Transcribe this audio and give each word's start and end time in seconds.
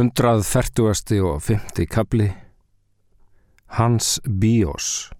140. 0.00 1.20
og 1.20 1.42
50. 1.42 1.86
kabli 1.90 2.32
Hans 3.66 4.20
Bíós 4.24 5.10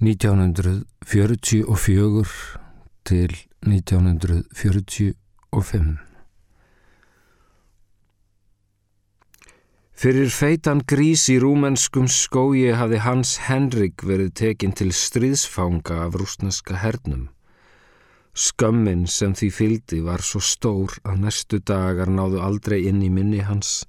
1944 0.00 2.24
til 3.04 3.36
1945 3.66 5.96
Fyrir 9.92 10.30
feitan 10.32 10.80
grís 10.80 11.28
í 11.28 11.36
rúmenskum 11.44 12.08
skói 12.08 12.72
hafði 12.72 13.04
Hans 13.04 13.36
Henrik 13.50 14.00
verið 14.00 14.32
tekinn 14.40 14.72
til 14.72 14.96
stríðsfanga 14.96 16.06
af 16.06 16.16
rúsneska 16.16 16.80
hernum. 16.80 17.28
Skömmin 18.34 19.08
sem 19.10 19.32
því 19.34 19.48
fyldi 19.50 20.00
var 20.06 20.22
svo 20.22 20.40
stór 20.44 20.94
að 21.02 21.24
næstu 21.24 21.58
dagar 21.66 22.10
náðu 22.10 22.38
aldrei 22.46 22.84
inn 22.86 23.02
í 23.02 23.10
minni 23.10 23.40
hans. 23.42 23.84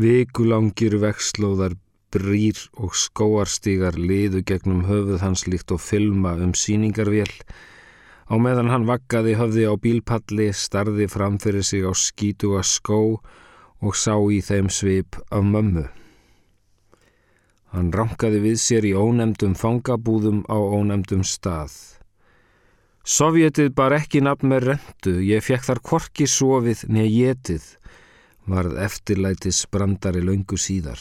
Vikulangir 0.00 0.96
vekslóðar, 1.02 1.74
brýr 2.08 2.56
og 2.80 2.96
skóarstígar 2.96 3.98
liðu 4.00 4.40
gegnum 4.48 4.86
höfuð 4.88 5.20
hans 5.20 5.44
líkt 5.46 5.74
og 5.74 5.82
filma 5.84 6.32
um 6.40 6.54
síningarvél. 6.56 7.28
Á 8.28 8.34
meðan 8.40 8.72
hann 8.72 8.88
vakkaði 8.88 9.36
höfði 9.36 9.68
á 9.68 9.74
bílpalli, 9.76 10.48
starði 10.52 11.08
fram 11.08 11.36
fyrir 11.42 11.64
sig 11.64 11.84
á 11.84 11.92
skítuga 11.92 12.64
skó 12.64 13.20
og 13.84 13.94
sá 13.96 14.16
í 14.16 14.40
þeim 14.40 14.72
svip 14.72 15.20
af 15.28 15.44
mömmu. 15.44 15.84
Hann 17.76 17.92
rankaði 17.92 18.40
við 18.46 18.58
sér 18.64 18.88
í 18.88 18.96
ónemdum 18.96 19.52
fangabúðum 19.52 20.44
á 20.48 20.56
ónemdum 20.56 21.20
stað. 21.20 21.97
Sovjetið 23.06 23.70
bar 23.76 23.94
ekki 23.96 24.20
nafn 24.24 24.50
með 24.50 24.66
rendu, 24.72 25.14
ég 25.24 25.44
fekk 25.44 25.64
þar 25.68 25.80
korki 25.84 26.26
sofið 26.28 26.84
neð 26.92 27.08
getið, 27.14 27.64
varð 28.48 28.78
eftirlætis 28.84 29.62
brandari 29.72 30.20
laungu 30.24 30.58
síðar. 30.60 31.00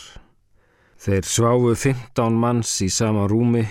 Þeir 0.97 1.27
sváfu 1.29 1.75
15 1.75 2.39
manns 2.41 2.71
í 2.81 2.89
sama 2.89 3.27
rúmi, 3.29 3.65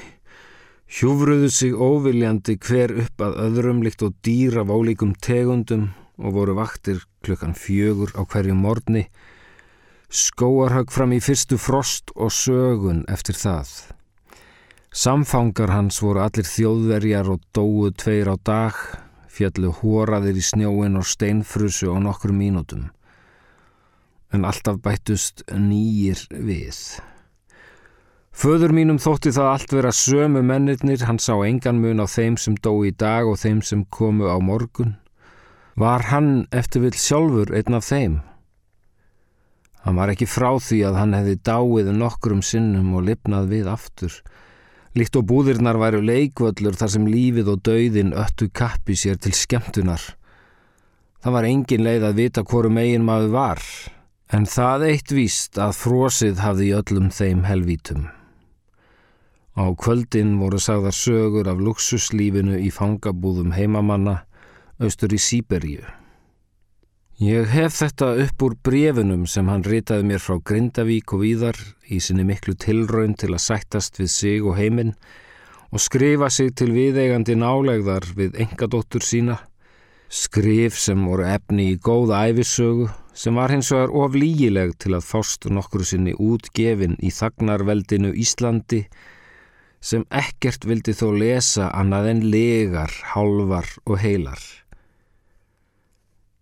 hjúfruðu 0.87 1.48
sig 1.50 1.75
óviljandi 1.75 2.59
hver 2.62 2.95
upp 3.03 3.25
að 3.27 3.41
öðrum 3.47 3.83
líkt 3.83 4.05
og 4.06 4.15
dýr 4.23 4.61
af 4.62 4.70
ólíkum 4.70 5.17
tegundum 5.19 5.89
og 6.17 6.37
voru 6.37 6.55
vaktir 6.61 7.03
klukkan 7.27 7.56
fjögur 7.59 8.15
á 8.15 8.22
hverju 8.22 8.55
morni, 8.55 9.09
skóarhag 10.09 10.93
fram 10.95 11.17
í 11.17 11.20
fyrstu 11.20 11.59
frost 11.59 12.15
og 12.15 12.31
sögun 12.31 13.05
eftir 13.11 13.34
það. 13.34 13.95
Samfangar 14.97 15.69
hans 15.75 15.98
voru 16.00 16.22
allir 16.25 16.47
þjóðverjar 16.48 17.27
og 17.28 17.42
dóu 17.52 17.91
tveir 18.00 18.30
á 18.33 18.36
dag, 18.41 18.77
fjallu 19.28 19.69
hóraðir 19.83 20.38
í 20.41 20.44
snjóin 20.47 20.97
og 20.97 21.05
steinfrusu 21.05 21.91
á 21.92 22.00
nokkru 22.00 22.33
mínútum. 22.33 22.86
En 24.33 24.47
alltaf 24.48 24.78
bættust 24.80 25.42
nýjir 25.53 26.22
við. 26.33 26.78
Föður 28.33 28.72
mínum 28.78 28.97
þótti 28.97 29.34
það 29.36 29.50
allt 29.50 29.75
vera 29.77 29.92
sömu 29.92 30.41
mennirnir, 30.41 31.05
hann 31.05 31.20
sá 31.20 31.34
engan 31.44 31.83
mun 31.83 32.00
á 32.00 32.08
þeim 32.08 32.41
sem 32.41 32.56
dó 32.56 32.72
í 32.88 32.94
dag 32.97 33.28
og 33.28 33.36
þeim 33.44 33.60
sem 33.60 33.84
komu 33.92 34.33
á 34.33 34.41
morgun. 34.41 34.97
Var 35.77 36.08
hann 36.08 36.47
eftir 36.48 36.86
vill 36.86 36.97
sjálfur 36.97 37.53
einn 37.53 37.77
af 37.77 37.84
þeim? 37.92 38.16
Hann 39.84 40.00
var 40.00 40.16
ekki 40.16 40.25
frá 40.25 40.55
því 40.56 40.83
að 40.88 40.98
hann 41.03 41.14
hefði 41.20 41.36
dáið 41.44 41.92
nokkrum 42.00 42.41
sinnum 42.41 42.97
og 42.97 43.05
lipnað 43.10 43.53
við 43.53 43.69
aftur, 43.77 44.20
Líkt 44.97 45.16
og 45.20 45.27
búðirnar 45.28 45.77
væru 45.77 45.98
leikvöllur 46.00 46.77
þar 46.78 46.92
sem 46.94 47.08
lífið 47.11 47.50
og 47.52 47.64
dauðin 47.69 48.14
öttu 48.16 48.48
kappi 48.48 48.97
sér 48.97 49.19
til 49.20 49.34
skemmtunar. 49.36 50.00
Það 51.20 51.34
var 51.34 51.48
engin 51.48 51.84
leið 51.84 52.06
að 52.08 52.20
vita 52.22 52.44
hvoru 52.47 52.70
megin 52.72 53.05
maður 53.05 53.34
var, 53.34 53.62
en 54.33 54.48
það 54.48 54.86
eitt 54.88 55.12
víst 55.12 55.61
að 55.61 55.77
frósið 55.77 56.41
hafði 56.41 56.70
í 56.70 56.77
öllum 56.78 57.11
þeim 57.12 57.44
helvítum. 57.44 58.06
Á 59.56 59.64
kvöldin 59.77 60.36
voru 60.41 60.61
sagðar 60.61 60.97
sögur 60.97 61.48
af 61.48 61.60
luxuslífinu 61.60 62.56
í 62.60 62.72
fangabúðum 62.72 63.54
heimamanna 63.56 64.19
austur 64.81 65.12
í 65.16 65.21
Sýberíu. 65.21 65.84
Ég 67.16 67.47
hef 67.49 67.78
þetta 67.78 68.10
upp 68.27 68.43
úr 68.44 68.54
brefunum 68.60 69.22
sem 69.25 69.47
hann 69.49 69.62
ritaði 69.65 70.04
mér 70.04 70.21
frá 70.21 70.34
Grindavík 70.37 71.15
og 71.16 71.22
víðar 71.22 71.56
í 71.88 71.97
sinni 71.97 72.27
miklu 72.28 72.53
tilraun 72.60 73.15
til 73.16 73.31
að 73.31 73.41
sættast 73.41 73.97
við 73.97 74.10
sig 74.12 74.44
og 74.44 74.59
heiminn 74.59 74.91
og 75.72 75.81
skrifa 75.81 76.28
sig 76.28 76.50
til 76.60 76.75
viðeigandi 76.75 77.38
nálegðar 77.41 78.04
við 78.19 78.37
engadóttur 78.44 79.00
sína, 79.00 79.38
skrif 80.12 80.77
sem 80.77 81.06
voru 81.09 81.25
efni 81.25 81.71
í 81.71 81.78
góða 81.81 82.21
æfisögu 82.28 82.91
sem 83.16 83.41
var 83.41 83.54
hins 83.54 83.72
vegar 83.72 83.97
of 83.97 84.12
lígileg 84.12 84.77
til 84.77 84.93
að 85.00 85.09
fást 85.09 85.48
nokkru 85.48 85.88
sinni 85.88 86.12
útgefin 86.21 87.00
í 87.00 87.15
þagnarveldinu 87.16 88.12
Íslandi 88.12 88.83
sem 89.81 90.04
ekkert 90.12 90.69
vildi 90.69 90.93
þó 90.93 91.09
lesa 91.16 91.72
annað 91.72 92.12
en 92.12 92.22
legar, 92.37 92.93
hálfar 93.16 93.72
og 93.88 94.04
heilar. 94.04 94.66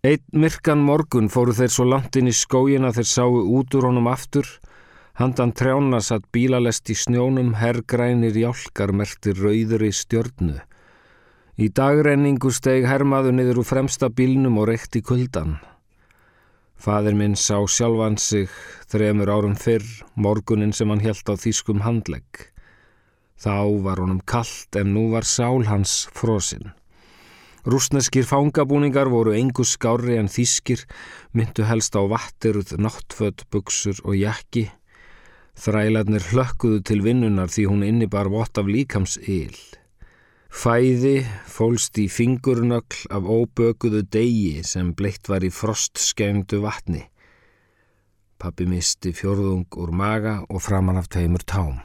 Einn 0.05 0.21
myrkan 0.37 0.83
morgun 0.85 1.31
fóru 1.33 1.53
þeir 1.57 1.71
svo 1.73 1.83
langt 1.89 2.17
inn 2.19 2.27
í 2.29 2.33
skógin 2.37 2.83
að 2.85 2.99
þeir 2.99 3.07
sáu 3.09 3.37
út 3.57 3.73
úr 3.73 3.87
honum 3.87 4.09
aftur. 4.11 4.45
Handan 5.17 5.53
trjána 5.57 5.97
satt 6.03 6.27
bílalest 6.35 6.91
í 6.93 6.95
snjónum, 6.99 7.55
herrgrænir 7.57 8.37
jálkar 8.37 8.93
mertir 8.93 9.39
rauður 9.41 9.87
í 9.87 9.89
stjörnu. 9.95 10.59
Í 11.57 11.71
dagrenningu 11.73 12.53
steg 12.53 12.85
hermaðu 12.85 13.33
niður 13.33 13.63
úr 13.63 13.69
fremsta 13.71 14.11
bílnum 14.13 14.61
og 14.61 14.69
reykti 14.69 15.01
kuldan. 15.01 15.57
Fadir 16.77 17.17
minn 17.17 17.33
sá 17.39 17.57
sjálfan 17.65 18.21
sig 18.21 18.51
þremur 18.91 19.33
árum 19.33 19.57
fyrr, 19.57 19.87
morgunin 20.13 20.75
sem 20.75 20.91
hann 20.93 21.01
helt 21.01 21.25
á 21.25 21.33
þýskum 21.33 21.81
handlegg. 21.81 22.51
Þá 23.41 23.81
var 23.81 24.05
honum 24.05 24.21
kallt 24.21 24.77
en 24.77 24.93
nú 24.93 25.09
var 25.17 25.25
sál 25.25 25.65
hans 25.65 26.03
frosinn. 26.13 26.75
Rúsneskir 27.65 28.27
fangabúningar 28.29 29.09
voru 29.09 29.31
engu 29.33 29.63
skári 29.65 30.19
en 30.19 30.27
þýskir, 30.29 30.83
myndu 31.33 31.65
helst 31.65 31.97
á 31.97 32.05
vatteruð, 32.05 32.75
náttfödd, 32.77 33.41
buksur 33.49 34.03
og 34.05 34.13
jakki. 34.19 34.67
Þrælarnir 35.57 36.27
hlökkuðu 36.29 36.83
til 36.85 37.01
vinnunar 37.01 37.49
því 37.49 37.65
hún 37.71 37.81
innibar 37.87 38.29
vott 38.29 38.61
af 38.61 38.69
líkams 38.69 39.17
yl. 39.25 39.57
Fæði 40.53 41.25
fólst 41.49 41.97
í 41.97 42.05
fingurnökl 42.05 43.09
af 43.09 43.25
óbökuðu 43.25 44.03
degi 44.13 44.61
sem 44.63 44.93
bleitt 44.93 45.25
var 45.31 45.41
í 45.41 45.49
frostskæmdu 45.49 46.61
vatni. 46.61 47.01
Pappi 48.37 48.69
misti 48.69 49.09
fjörðung 49.15 49.65
úr 49.73 49.89
maga 49.89 50.37
og 50.45 50.61
framann 50.61 51.01
af 51.01 51.09
tveimur 51.09 51.41
tám. 51.49 51.81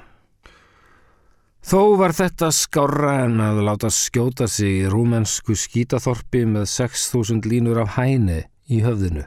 Þó 1.60 1.98
var 2.00 2.14
þetta 2.16 2.48
skára 2.56 3.18
en 3.26 3.40
að 3.44 3.58
láta 3.66 3.90
skjóta 3.92 4.46
sig 4.48 4.78
í 4.80 4.88
rúmensku 4.88 5.52
skítaþorpi 5.52 6.46
með 6.48 6.64
6.000 6.72 7.44
línur 7.44 7.82
af 7.82 7.98
hæni 7.98 8.46
í 8.72 8.80
höfðinu. 8.80 9.26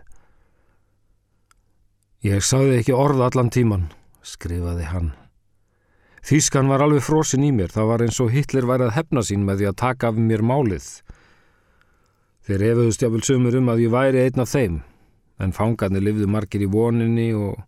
Ég 2.25 2.41
sáði 2.41 2.79
ekki 2.79 2.95
orð 2.97 3.21
allan 3.21 3.51
tíman, 3.53 3.91
skrifaði 4.25 4.87
hann. 4.89 5.11
Þýskan 6.23 6.71
var 6.71 6.81
alveg 6.81 7.03
frosin 7.03 7.43
í 7.45 7.51
mér, 7.53 7.69
það 7.69 7.89
var 7.91 8.03
eins 8.05 8.17
og 8.23 8.31
Hitler 8.33 8.65
værið 8.65 8.89
að 8.89 8.95
hefna 8.97 9.23
sín 9.27 9.43
með 9.45 9.59
því 9.59 9.67
að 9.69 9.79
taka 9.83 10.09
af 10.09 10.17
mér 10.17 10.41
málið. 10.41 10.87
Þeir 12.47 12.63
efuðust 12.71 13.03
jáfnvel 13.03 13.27
sömur 13.27 13.59
um 13.59 13.69
að 13.69 13.83
ég 13.83 13.93
væri 13.93 14.23
einn 14.23 14.41
af 14.41 14.49
þeim, 14.55 14.79
en 15.43 15.53
fangarnir 15.53 16.05
livðu 16.07 16.31
margir 16.31 16.65
í 16.65 16.71
voninni 16.71 17.29
og 17.35 17.61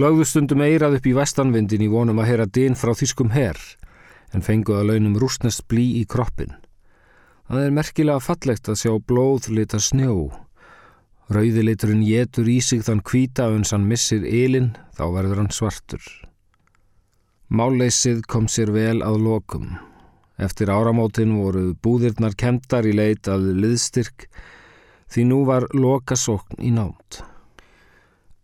lögðu 0.00 0.24
stundum 0.24 0.64
eirað 0.64 0.96
upp 1.00 1.10
í 1.10 1.16
vestanvindin 1.18 1.84
í 1.84 1.90
vonum 1.90 2.22
að 2.22 2.30
heyra 2.30 2.48
din 2.48 2.78
frá 2.78 2.94
þýskum 2.96 3.34
herr 3.34 3.58
en 4.34 4.44
fengu 4.46 4.76
að 4.76 4.92
launum 4.92 5.18
rúsnest 5.20 5.66
blí 5.70 6.00
í 6.00 6.04
kroppin. 6.08 6.54
Það 7.50 7.66
er 7.66 7.74
merkilega 7.74 8.22
fallegt 8.22 8.68
að 8.70 8.78
sjá 8.78 8.92
blóðlita 9.10 9.80
snjó. 9.82 10.30
Rauðiliturinn 11.30 12.04
getur 12.06 12.46
í 12.50 12.60
sig 12.62 12.84
þann 12.86 13.02
kvíta 13.06 13.48
uns 13.50 13.74
hann 13.74 13.88
missir 13.90 14.22
ylinn, 14.26 14.72
þá 14.94 15.04
verður 15.16 15.42
hann 15.42 15.54
svartur. 15.54 16.02
Máleysið 17.50 18.22
kom 18.30 18.46
sér 18.46 18.70
vel 18.74 19.00
að 19.02 19.18
lokum. 19.26 19.72
Eftir 20.38 20.70
áramótin 20.70 21.34
voru 21.36 21.74
búðirnar 21.82 22.38
kemdar 22.38 22.86
í 22.86 22.94
leit 22.94 23.26
að 23.28 23.50
liðstyrk 23.58 24.28
því 25.10 25.26
nú 25.26 25.42
var 25.48 25.66
lokasókn 25.74 26.62
í 26.62 26.70
nátt. 26.74 27.24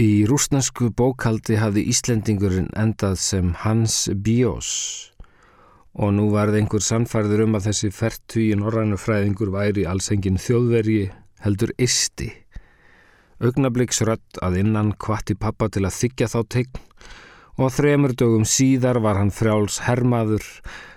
Í 0.02 0.26
rúsnesku 0.28 0.90
bókaldi 0.92 1.56
hafði 1.56 1.86
Íslendingurinn 1.94 2.72
endað 2.76 3.20
sem 3.22 3.54
Hans 3.62 4.08
Bios 4.12 5.14
og 5.96 6.12
nú 6.12 6.26
varð 6.32 6.58
einhver 6.58 6.84
sannfærður 6.84 7.46
um 7.46 7.56
að 7.56 7.70
þessi 7.70 7.92
fertugin 7.94 8.64
orðrænu 8.66 8.98
fræðingur 9.00 9.52
væri 9.54 9.86
alls 9.88 10.10
engin 10.12 10.40
þjóðvergi 10.40 11.06
heldur 11.44 11.72
isti. 11.80 12.28
Ögnabliksrött 13.40 14.40
að 14.44 14.60
innan 14.62 14.92
kvatti 15.00 15.36
pappa 15.40 15.68
til 15.72 15.84
að 15.88 15.96
þykja 16.00 16.28
þá 16.32 16.40
tegn 16.52 16.82
og 17.56 17.72
þremur 17.72 18.12
dögum 18.12 18.44
síðar 18.44 19.00
var 19.00 19.16
hann 19.16 19.32
frjáls 19.32 19.78
hermaður, 19.86 20.44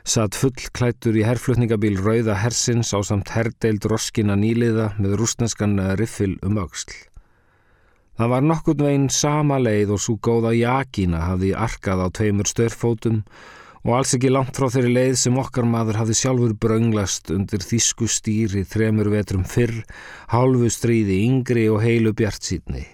satt 0.03 0.35
fullklættur 0.35 1.15
í 1.15 1.23
herflutningabíl 1.23 1.99
Rauða 2.03 2.35
Hersins 2.41 2.91
á 2.91 2.99
samt 2.99 3.31
herdeild 3.31 3.87
roskina 3.87 4.35
nýliða 4.35 4.91
með 4.99 5.15
rúsneskan 5.21 5.77
riffil 5.99 6.35
um 6.43 6.59
auksl. 6.59 6.91
Það 8.19 8.31
var 8.33 8.43
nokkurn 8.43 8.83
veginn 8.83 9.07
sama 9.15 9.61
leið 9.63 9.93
og 9.95 10.03
svo 10.03 10.17
góða 10.19 10.51
jakina 10.57 11.23
hafði 11.29 11.53
arkað 11.55 12.03
á 12.03 12.07
tveimur 12.19 12.51
störfótum 12.51 13.21
og 13.85 13.95
alls 13.95 14.13
ekki 14.15 14.31
langt 14.31 14.57
frá 14.57 14.67
þeirri 14.73 14.91
leið 14.95 15.17
sem 15.21 15.37
okkar 15.39 15.67
maður 15.67 15.99
hafði 16.01 16.17
sjálfur 16.19 16.55
brönglast 16.65 17.31
undir 17.35 17.63
þísku 17.63 18.09
stýri 18.11 18.65
þremur 18.67 19.11
vetrum 19.13 19.45
fyrr, 19.47 19.83
hálfu 20.33 20.71
stríði 20.73 21.21
yngri 21.27 21.67
og 21.71 21.83
heilu 21.85 22.13
bjart 22.17 22.43
sítni. 22.43 22.85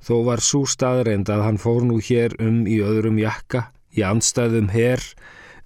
Þó 0.00 0.14
var 0.26 0.40
svo 0.42 0.64
staðreind 0.64 1.28
að 1.30 1.44
hann 1.46 1.60
fór 1.60 1.84
nú 1.86 2.00
hér 2.00 2.34
um 2.40 2.64
í 2.66 2.80
öðrum 2.80 3.20
jakka, 3.20 3.68
í 3.92 4.02
anstæðum 4.06 4.70
herr, 4.72 5.02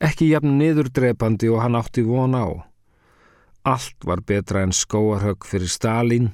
ekki 0.03 0.33
jafn 0.33 0.59
niðurdrepandi 0.59 1.53
og 1.53 1.63
hann 1.63 1.79
átti 1.79 2.03
von 2.05 2.35
á. 2.35 2.74
Allt 3.65 4.05
var 4.05 4.21
betra 4.21 4.61
en 4.61 4.75
skóarhögg 4.77 5.47
fyrir 5.49 5.71
Stalin 5.73 6.27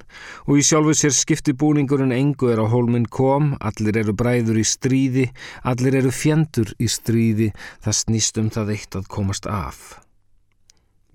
og 0.43 0.57
í 0.59 0.63
sjálfu 0.67 0.91
sér 0.99 1.13
skipti 1.15 1.53
búningurinn 1.55 2.11
engu 2.11 2.49
er 2.51 2.59
á 2.59 2.67
hólminn 2.67 3.07
kom, 3.07 3.53
allir 3.63 4.01
eru 4.01 4.11
bræður 4.19 4.59
í 4.59 4.65
stríði, 4.67 5.29
allir 5.63 5.95
eru 6.01 6.11
fjendur 6.11 6.73
í 6.75 6.89
stríði, 6.91 7.53
það 7.79 7.97
snýst 8.01 8.41
um 8.41 8.51
það 8.51 8.73
eitt 8.75 8.99
að 8.99 9.07
komast 9.15 9.47
af. 9.47 9.79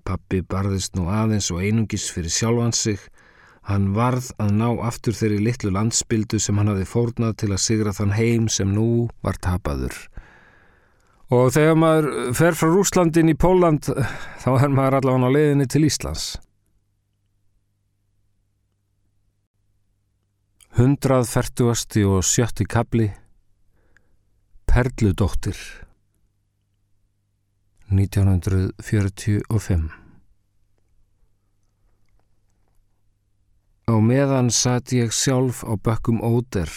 Pappi 0.09 0.41
barðist 0.41 0.97
nú 0.97 1.05
aðeins 1.13 1.51
og 1.53 1.61
einungis 1.61 2.09
fyrir 2.09 2.33
sjálfan 2.33 2.73
sig, 2.73 2.97
hann 3.69 3.91
varð 3.93 4.31
að 4.41 4.57
ná 4.57 4.69
aftur 4.89 5.13
þeirri 5.13 5.43
litlu 5.51 5.69
landsbildu 5.75 6.41
sem 6.41 6.57
hann 6.57 6.73
hafi 6.73 6.89
fórnað 6.97 7.37
til 7.43 7.51
að 7.53 7.61
sigra 7.61 7.93
þann 7.93 8.17
heim 8.17 8.49
sem 8.49 8.73
nú 8.73 9.05
var 9.21 9.37
tapaður. 9.37 9.93
Og 11.27 11.49
þegar 11.51 11.75
maður 11.75 12.05
fer 12.39 12.55
frá 12.55 12.69
Rúslandin 12.71 13.31
í 13.33 13.35
Póland 13.35 13.89
þá 14.39 14.51
er 14.61 14.71
maður 14.71 15.01
allavega 15.01 15.27
á 15.27 15.35
leiðinni 15.35 15.67
til 15.67 15.83
Íslands. 15.89 16.27
Hundrað 20.77 21.25
færtugasti 21.27 22.03
og 22.05 22.21
sjötti 22.23 22.63
kabli 22.69 23.09
Perludóttir 24.69 25.57
1945 27.89 29.87
Á 33.87 33.95
meðan 34.03 34.51
satt 34.53 34.93
ég 34.93 35.15
sjálf 35.15 35.63
á 35.65 35.73
bökkum 35.81 36.21
óder 36.21 36.69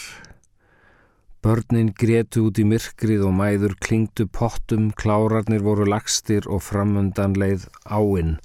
Börnin 1.41 1.87
gretu 1.97 2.43
út 2.51 2.59
í 2.61 2.63
myrkrið 2.69 3.23
og 3.25 3.31
mæður 3.33 3.71
klingdu 3.81 4.27
pottum, 4.29 4.91
klárarnir 4.93 5.63
voru 5.65 5.87
lagstir 5.89 6.45
og 6.45 6.61
framöndan 6.61 7.33
leið 7.33 7.65
áinn, 7.89 8.35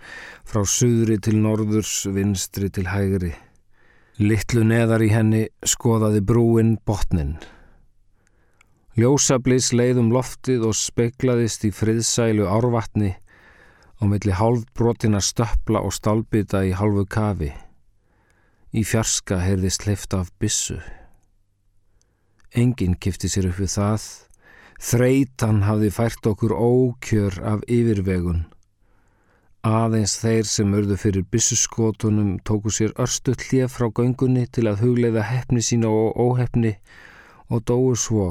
frá 0.48 0.62
suðri 0.64 1.19
til 1.20 1.37
norðurs, 1.44 2.06
vinstri 2.08 2.70
til 2.72 2.87
hægri. 2.88 3.34
Littlu 4.16 4.64
neðar 4.64 5.04
í 5.04 5.10
henni 5.12 5.43
skoðaði 5.60 6.25
brúin 6.25 6.72
botnin. 6.88 7.37
Ljósablis 8.96 9.75
leiðum 9.76 10.08
loftið 10.16 10.64
og 10.64 10.78
speiklaðist 10.81 11.69
í 11.69 11.75
friðsælu 11.76 12.48
árvatni 12.48 13.12
og 14.00 14.08
milli 14.08 14.32
hálfbrotina 14.32 15.20
stöppla 15.20 15.84
og 15.84 15.93
stálbita 15.93 16.64
í 16.64 16.72
hálfu 16.72 17.04
kafi. 17.04 17.52
Í 18.72 18.88
fjarska 18.88 19.44
heyrðist 19.44 19.84
hlifta 19.84 20.25
af 20.25 20.32
bissu. 20.40 20.81
Engin 22.56 22.94
kifti 22.97 23.29
sér 23.29 23.50
upp 23.50 23.58
við 23.61 23.69
það. 23.75 24.05
Þreitan 24.81 25.58
hafði 25.67 25.91
fært 25.93 26.29
okkur 26.31 26.55
ókjör 26.56 27.37
af 27.53 27.67
yfirvegun. 27.69 28.47
Aðeins 29.67 30.14
þeir 30.23 30.49
sem 30.49 30.73
örðu 30.79 30.97
fyrir 31.03 31.29
bissuskotunum 31.29 32.38
tóku 32.49 32.73
sér 32.73 32.97
örstu 33.03 33.35
hlið 33.37 33.69
frá 33.75 33.91
göngunni 34.00 34.47
til 34.49 34.69
að 34.70 34.87
hugleiða 34.87 35.26
hefni 35.29 35.61
sína 35.69 35.93
og 35.93 36.17
óhefni 36.17 36.76
og 37.53 37.64
dói 37.69 37.93
svo. 38.00 38.31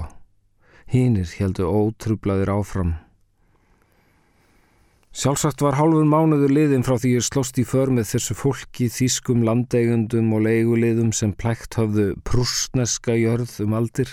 Hínir 0.90 1.30
heldu 1.38 1.70
ótrublaðir 1.70 2.56
áfram. 2.58 2.96
Sjálfsagt 5.16 5.62
var 5.64 5.78
hálfur 5.80 6.04
mánuður 6.04 6.52
liðin 6.52 6.82
frá 6.84 6.98
því 7.00 7.14
ég 7.14 7.24
slóst 7.24 7.56
í 7.56 7.64
för 7.64 7.88
með 7.88 8.10
þessu 8.10 8.36
fólki, 8.36 8.90
þýskum 8.92 9.46
landeigundum 9.48 10.34
og 10.36 10.44
leiguliðum 10.44 11.14
sem 11.16 11.32
plækt 11.32 11.78
höfðu 11.80 12.10
prúsneska 12.28 13.16
jörð 13.16 13.54
um 13.64 13.78
aldir 13.80 14.12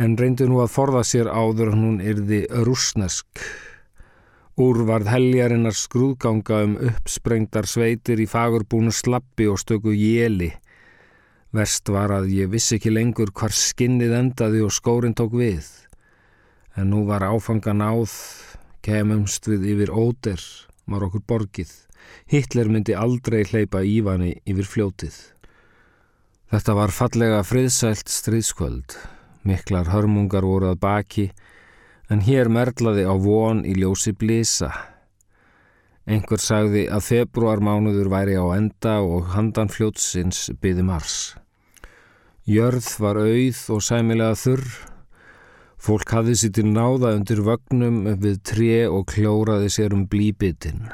en 0.00 0.16
reyndu 0.16 0.48
nú 0.48 0.62
að 0.64 0.72
forða 0.72 1.02
sér 1.04 1.28
áður 1.28 1.74
en 1.74 1.84
hún 1.84 2.00
yrði 2.00 2.40
rúsnesk. 2.64 3.28
Úr 4.56 4.86
varð 4.88 5.12
heljarinnar 5.12 5.76
skrúðganga 5.76 6.62
um 6.64 6.78
uppsprengtar 6.94 7.68
sveitir 7.68 8.24
í 8.24 8.30
fagurbúnu 8.32 8.96
slappi 8.96 9.50
og 9.52 9.60
stöku 9.60 9.92
jéli. 9.92 10.54
Verst 11.52 11.92
var 11.92 12.22
að 12.22 12.32
ég 12.38 12.48
vissi 12.56 12.78
ekki 12.80 12.96
lengur 12.96 13.36
hvar 13.36 13.52
skinnið 13.52 14.16
endaði 14.22 14.64
og 14.64 14.72
skórin 14.72 15.12
tók 15.12 15.36
við. 15.36 15.68
En 16.72 16.88
nú 16.94 17.04
var 17.04 17.28
áfanga 17.28 17.76
náð 17.76 18.16
Kemumst 18.86 19.48
við 19.50 19.64
yfir 19.72 19.90
óder, 19.90 20.42
var 20.86 21.02
okkur 21.08 21.24
borgið. 21.26 21.72
Hitler 22.30 22.68
myndi 22.70 22.94
aldrei 22.94 23.40
hleypa 23.42 23.80
Ívani 23.82 24.36
yfir 24.46 24.68
fljótið. 24.70 25.16
Þetta 26.54 26.76
var 26.78 26.94
fallega 26.94 27.40
friðsælt 27.42 28.06
stríðskvöld. 28.14 28.94
Miklar 29.42 29.90
hörmungar 29.90 30.46
voru 30.46 30.70
að 30.70 30.78
baki, 30.84 31.26
en 32.06 32.22
hér 32.22 32.46
merlaði 32.46 33.02
á 33.10 33.14
von 33.18 33.64
í 33.66 33.74
ljósi 33.74 34.14
blísa. 34.14 34.70
Einhver 36.06 36.38
sagði 36.38 36.86
að 36.86 37.08
februarmánuður 37.08 38.12
væri 38.12 38.38
á 38.38 38.46
enda 38.54 39.00
og 39.02 39.32
handan 39.34 39.66
fljótsins 39.66 40.52
byði 40.62 40.86
mars. 40.86 41.16
Jörð 42.46 42.92
var 43.02 43.18
auð 43.18 43.64
og 43.74 43.82
sæmilega 43.82 44.38
þurr, 44.38 44.68
Fólk 45.76 46.12
hafði 46.16 46.34
sér 46.40 46.52
til 46.56 46.70
náða 46.72 47.12
undir 47.18 47.42
vögnum 47.46 47.98
við 48.22 48.38
tre 48.48 48.78
og 48.88 49.04
kljóraði 49.12 49.68
sér 49.72 49.94
um 49.96 50.06
blíbitinn. 50.10 50.88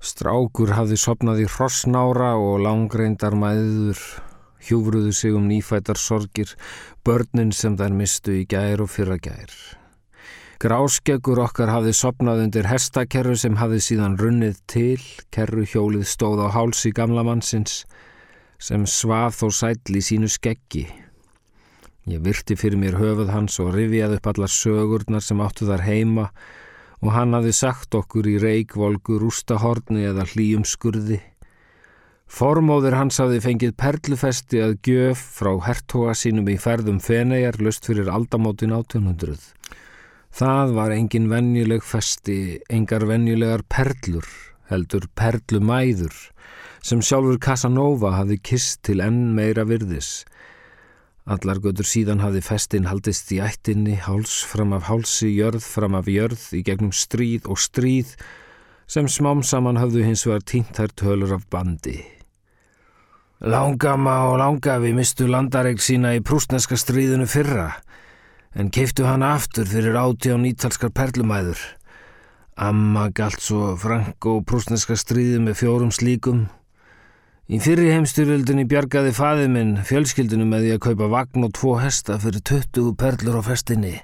Strákur 0.00 0.72
hafði 0.72 0.96
sopnað 0.96 1.42
í 1.42 1.48
hrossnára 1.50 2.30
og 2.40 2.62
langreindar 2.64 3.34
mæður, 3.36 3.98
hjúfruðu 4.64 5.12
sig 5.12 5.34
um 5.36 5.50
nýfætar 5.50 6.00
sorgir, 6.00 6.54
börnin 7.04 7.52
sem 7.52 7.76
þær 7.76 7.92
mistu 7.98 8.38
í 8.38 8.46
gær 8.48 8.80
og 8.86 8.88
fyrra 8.94 9.18
gær. 9.20 9.52
Gráskeggur 10.60 11.42
okkar 11.44 11.70
hafði 11.72 11.92
sopnað 11.96 12.42
undir 12.46 12.66
hestakerru 12.68 13.36
sem 13.36 13.54
hafði 13.56 13.82
síðan 13.84 14.16
runnið 14.20 14.58
til, 14.68 15.00
kerru 15.32 15.64
hjólið 15.64 16.08
stóð 16.08 16.44
á 16.44 16.48
hálsi 16.52 16.92
gamla 16.96 17.24
mannsins, 17.24 17.84
sem 18.60 18.84
svaf 18.84 19.40
þó 19.40 19.48
sætli 19.56 20.00
í 20.00 20.04
sínu 20.04 20.28
skeggi. 20.28 20.84
Ég 22.10 22.22
virti 22.26 22.56
fyrir 22.58 22.80
mér 22.80 22.96
höfuð 22.98 23.28
hans 23.30 23.60
og 23.62 23.74
rifjaði 23.76 24.16
upp 24.18 24.28
allar 24.32 24.50
sögurnar 24.50 25.22
sem 25.22 25.40
áttu 25.44 25.68
þar 25.68 25.84
heima 25.86 26.30
og 27.00 27.12
hann 27.14 27.36
hafði 27.36 27.52
sagt 27.54 27.94
okkur 27.94 28.26
í 28.26 28.38
reikvolgu 28.42 29.20
rústahorni 29.22 30.02
eða 30.08 30.26
hlýjum 30.32 30.64
skurði. 30.66 31.20
Formóður 32.30 32.96
hans 32.98 33.18
hafði 33.22 33.40
fengið 33.44 33.76
perlufesti 33.78 34.60
að 34.62 34.76
gjöf 34.86 35.22
frá 35.38 35.52
hertoga 35.66 36.16
sínum 36.18 36.50
í 36.50 36.58
ferðum 36.62 36.98
fenegar 37.02 37.58
lust 37.62 37.86
fyrir 37.86 38.10
aldamótin 38.10 38.74
1800. 38.74 39.38
Það 40.30 40.74
var 40.76 40.94
engin 40.94 41.30
venjuleg 41.30 41.82
festi, 41.86 42.60
engar 42.70 43.06
venjulegar 43.06 43.64
perlur, 43.70 44.26
heldur 44.70 45.06
perlumæður, 45.18 46.14
sem 46.82 47.02
sjálfur 47.02 47.38
Casanova 47.42 48.16
hafði 48.18 48.38
kist 48.50 48.84
til 48.86 49.00
enn 49.02 49.32
meira 49.34 49.66
virðis. 49.66 50.24
Allar 51.28 51.58
götur 51.60 51.84
síðan 51.84 52.22
hafði 52.24 52.40
festin 52.40 52.86
haldist 52.88 53.28
í 53.34 53.40
ættinni, 53.44 53.98
háls 54.00 54.40
fram 54.48 54.72
af 54.72 54.86
hálsi, 54.88 55.28
jörð 55.36 55.60
fram 55.60 55.98
af 55.98 56.08
jörð, 56.08 56.46
í 56.56 56.62
gegnum 56.64 56.94
stríð 56.96 57.44
og 57.50 57.60
stríð, 57.60 58.14
sem 58.88 59.06
smám 59.06 59.44
saman 59.44 59.78
hafðu 59.78 60.06
hins 60.06 60.24
vegar 60.26 60.46
tínt 60.48 60.72
þær 60.78 60.94
tölur 60.96 61.34
af 61.36 61.44
bandi. 61.52 61.98
Langama 63.40 64.16
og 64.30 64.38
langafi 64.40 64.94
mistu 64.96 65.28
landareik 65.28 65.80
sína 65.84 66.14
í 66.16 66.24
prúsneska 66.24 66.76
stríðinu 66.80 67.28
fyrra, 67.28 67.68
en 68.56 68.72
keiftu 68.72 69.04
hana 69.06 69.34
aftur 69.36 69.68
fyrir 69.68 70.00
áti 70.00 70.32
á 70.32 70.36
nýtalskar 70.40 70.92
perlumæður. 70.96 71.60
Amma 72.60 73.06
galt 73.14 73.40
svo 73.40 73.76
frank 73.80 74.26
og 74.28 74.42
prúsneska 74.48 74.96
stríði 74.98 75.38
með 75.44 75.60
fjórum 75.62 75.92
slíkum, 75.94 76.48
Í 77.50 77.58
fyrri 77.58 77.88
heimstyrjöldinni 77.90 78.62
bjargaði 78.70 79.10
faðið 79.10 79.48
minn 79.50 79.70
fjölskyldunum 79.82 80.52
með 80.52 80.60
því 80.62 80.74
að 80.76 80.82
kaupa 80.84 81.06
vagn 81.10 81.46
og 81.48 81.54
tvo 81.58 81.72
hesta 81.82 82.14
fyrir 82.22 82.44
20 82.46 82.92
perlur 83.00 83.40
á 83.40 83.42
festinni. 83.42 83.96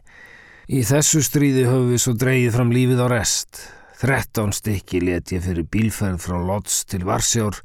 Í 0.67 0.81
þessu 0.83 1.23
stríði 1.23 1.62
höfum 1.69 1.93
við 1.93 2.00
svo 2.03 2.15
dreyið 2.19 2.57
fram 2.57 2.73
lífið 2.75 3.05
á 3.07 3.09
rest. 3.12 3.61
13 4.03 4.50
stykki 4.50 5.05
let 5.07 5.31
ég 5.31 5.47
fyrir 5.47 5.69
bílferð 5.71 6.19
frá 6.26 6.41
Lodz 6.43 6.81
til 6.91 7.07
Varsjár 7.07 7.61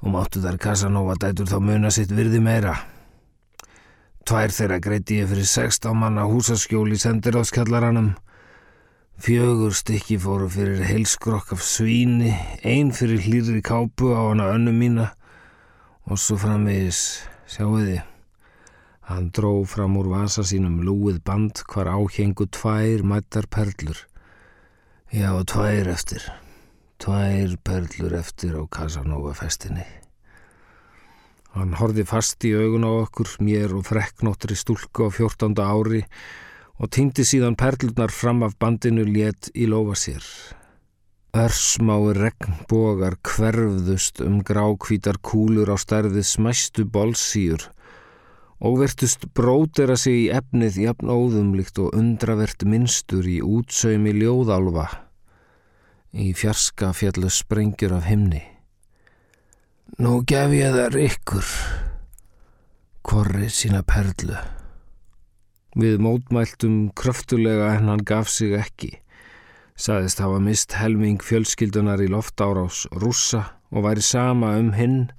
og 0.00 0.08
máttu 0.14 0.40
þar 0.40 0.56
Casanova 0.64 1.18
dætur 1.20 1.52
þá 1.52 1.58
muna 1.60 1.92
sitt 1.92 2.16
virði 2.16 2.40
meira. 2.40 2.78
Tvær 4.24 4.48
þeirra 4.48 4.80
greiti 4.80 5.20
ég 5.20 5.28
fyrir 5.28 5.44
16 5.44 5.92
manna 5.92 6.24
húsaskjól 6.24 6.88
í 6.88 7.02
sendiráðskjallaranum 7.04 8.14
Fjögur 9.16 9.72
stykki 9.72 10.18
fóru 10.20 10.44
fyrir 10.52 10.82
heilskrokk 10.84 11.54
af 11.56 11.62
svíni, 11.64 12.34
einn 12.60 12.90
fyrir 12.92 13.22
hlýri 13.24 13.62
kápu 13.64 14.10
á 14.12 14.28
hana 14.28 14.50
önnu 14.52 14.74
mína 14.76 15.06
og 16.04 16.20
svo 16.20 16.36
framvegis 16.36 17.24
sjáu 17.48 17.78
þið. 17.80 18.02
Hann 19.08 19.30
dró 19.32 19.54
fram 19.64 19.96
úr 19.96 20.12
vasa 20.12 20.44
sínum 20.44 20.82
lúið 20.84 21.22
band 21.24 21.64
hvar 21.64 21.88
áhengu 21.96 22.44
tvær 22.44 23.08
mættar 23.08 23.48
perlur. 23.48 24.04
Já, 25.08 25.32
tvær 25.48 25.88
eftir. 25.96 26.20
Tvær 27.00 27.56
perlur 27.64 28.20
eftir 28.20 28.52
á 28.60 28.68
Casanova 28.68 29.32
festinni. 29.32 29.86
Hann 31.56 31.72
horfi 31.80 32.04
fast 32.04 32.44
í 32.44 32.52
augun 32.52 32.84
á 32.84 32.92
okkur, 33.00 33.38
mér 33.40 33.78
og 33.80 33.88
frekknóttri 33.88 34.60
stúlku 34.60 35.08
á 35.08 35.10
fjórtanda 35.10 35.72
ári 35.72 36.04
og 36.04 36.20
týndi 36.84 37.24
síðan 37.24 37.56
perlurnar 37.56 38.12
fram 38.12 38.42
af 38.44 38.58
bandinu 38.60 39.06
létt 39.08 39.48
í 39.56 39.64
lofa 39.70 39.96
sér. 39.96 40.26
Örsmái 41.36 42.12
regnbogar 42.16 43.16
hverfðust 43.24 44.20
um 44.24 44.42
grákvítar 44.44 45.18
kúlur 45.24 45.72
á 45.72 45.76
stærðið 45.80 46.28
smæstu 46.28 46.84
bolsýr 46.84 47.64
og 48.60 48.78
vertust 48.80 49.26
brótera 49.36 49.96
sig 50.00 50.26
í 50.26 50.30
efnið 50.32 50.78
jafn 50.84 51.12
óðumlikt 51.12 51.80
og 51.80 51.96
undravert 51.96 52.64
minnstur 52.64 53.28
í 53.28 53.40
útsaumi 53.44 54.14
ljóðálfa 54.16 54.86
í 56.16 56.32
fjarska 56.32 56.92
fjallu 56.96 57.28
sprengjur 57.32 57.96
af 57.98 58.08
himni. 58.08 58.42
Nú 60.00 60.22
gef 60.28 60.52
ég 60.56 60.72
þar 60.76 60.96
ykkur, 61.04 61.50
korrið 63.04 63.52
sína 63.52 63.84
perlu. 63.86 64.40
Við 65.76 66.00
mótmæltum 66.00 66.76
kröftulega 66.96 67.74
en 67.76 67.90
hann 67.92 68.06
gaf 68.08 68.32
sig 68.32 68.56
ekki 68.56 68.94
saðist 69.76 70.22
hafa 70.24 70.40
mist 70.40 70.72
helming 70.80 71.20
fjölskyldunar 71.20 72.00
í 72.00 72.08
loftárás 72.08 72.86
rússa 72.96 73.42
og 73.70 73.84
væri 73.84 74.04
sama 74.04 74.54
um 74.56 74.72
hinn, 74.76 75.10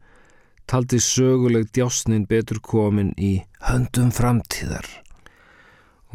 taldi 0.66 1.00
söguleg 1.04 1.70
djásnin 1.76 2.26
betur 2.30 2.60
komin 2.66 3.14
í 3.18 3.44
höndum 3.70 4.10
framtíðar. 4.12 4.88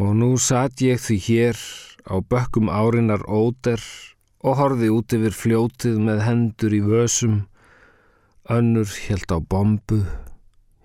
Og 0.00 0.16
nú 0.18 0.34
satt 0.40 0.82
ég 0.82 0.98
því 0.98 1.18
hér 1.26 1.62
á 2.10 2.18
bökkum 2.18 2.72
árinar 2.72 3.22
óder 3.30 3.82
og 4.42 4.58
horfi 4.58 4.90
út 4.90 5.14
yfir 5.14 5.38
fljótið 5.38 6.02
með 6.02 6.24
hendur 6.26 6.74
í 6.74 6.82
vösum, 6.82 7.44
önnur 8.50 8.90
helt 9.06 9.30
á 9.30 9.38
bombu, 9.38 10.02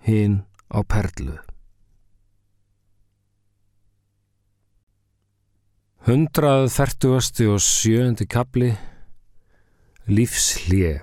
hinn 0.06 0.44
á 0.70 0.78
perlu. 0.86 1.34
Hundrað 6.08 6.70
þertugasti 6.72 7.44
og 7.52 7.58
sjöndi 7.60 8.24
kapli 8.24 8.70
Lífslið 10.08 11.02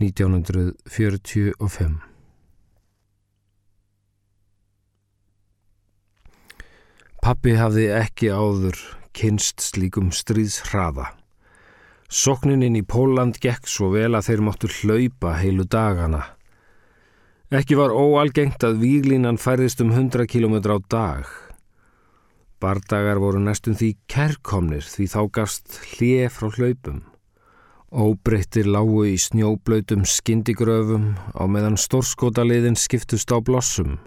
1945 0.00 1.98
Pappi 7.20 7.58
hafði 7.60 7.86
ekki 7.98 8.32
áður 8.32 8.80
kynst 9.12 9.60
slíkum 9.68 10.08
stríðshraða. 10.16 11.12
Soknin 12.08 12.64
inn 12.64 12.80
í 12.80 12.86
Póland 12.88 13.36
gekk 13.44 13.68
svo 13.68 13.92
vel 13.92 14.16
að 14.16 14.30
þeir 14.30 14.48
máttu 14.48 14.72
hlaupa 14.80 15.36
heilu 15.42 15.68
dagana. 15.68 16.24
Ekki 17.52 17.76
var 17.76 17.92
óalgengt 17.92 18.64
að 18.64 18.80
výglínan 18.80 19.36
færðist 19.36 19.84
um 19.84 19.92
100 19.92 20.24
km 20.24 20.56
á 20.72 20.80
dag. 20.88 21.45
Bardagar 22.56 23.18
voru 23.20 23.40
næstum 23.44 23.74
því 23.76 23.90
kærkomnir 24.08 24.84
því 24.88 25.06
þá 25.12 25.20
gafst 25.38 25.74
hlið 25.92 26.30
frá 26.32 26.48
hlaupum. 26.56 27.02
Óbreyttir 27.92 28.66
lágu 28.66 29.02
í 29.04 29.16
snjóblautum 29.20 30.06
skindigröfum 30.08 31.10
á 31.36 31.44
meðan 31.52 31.76
stórskotaliðin 31.76 32.78
skiptust 32.80 33.28
á 33.28 33.38
blossum. 33.44 33.98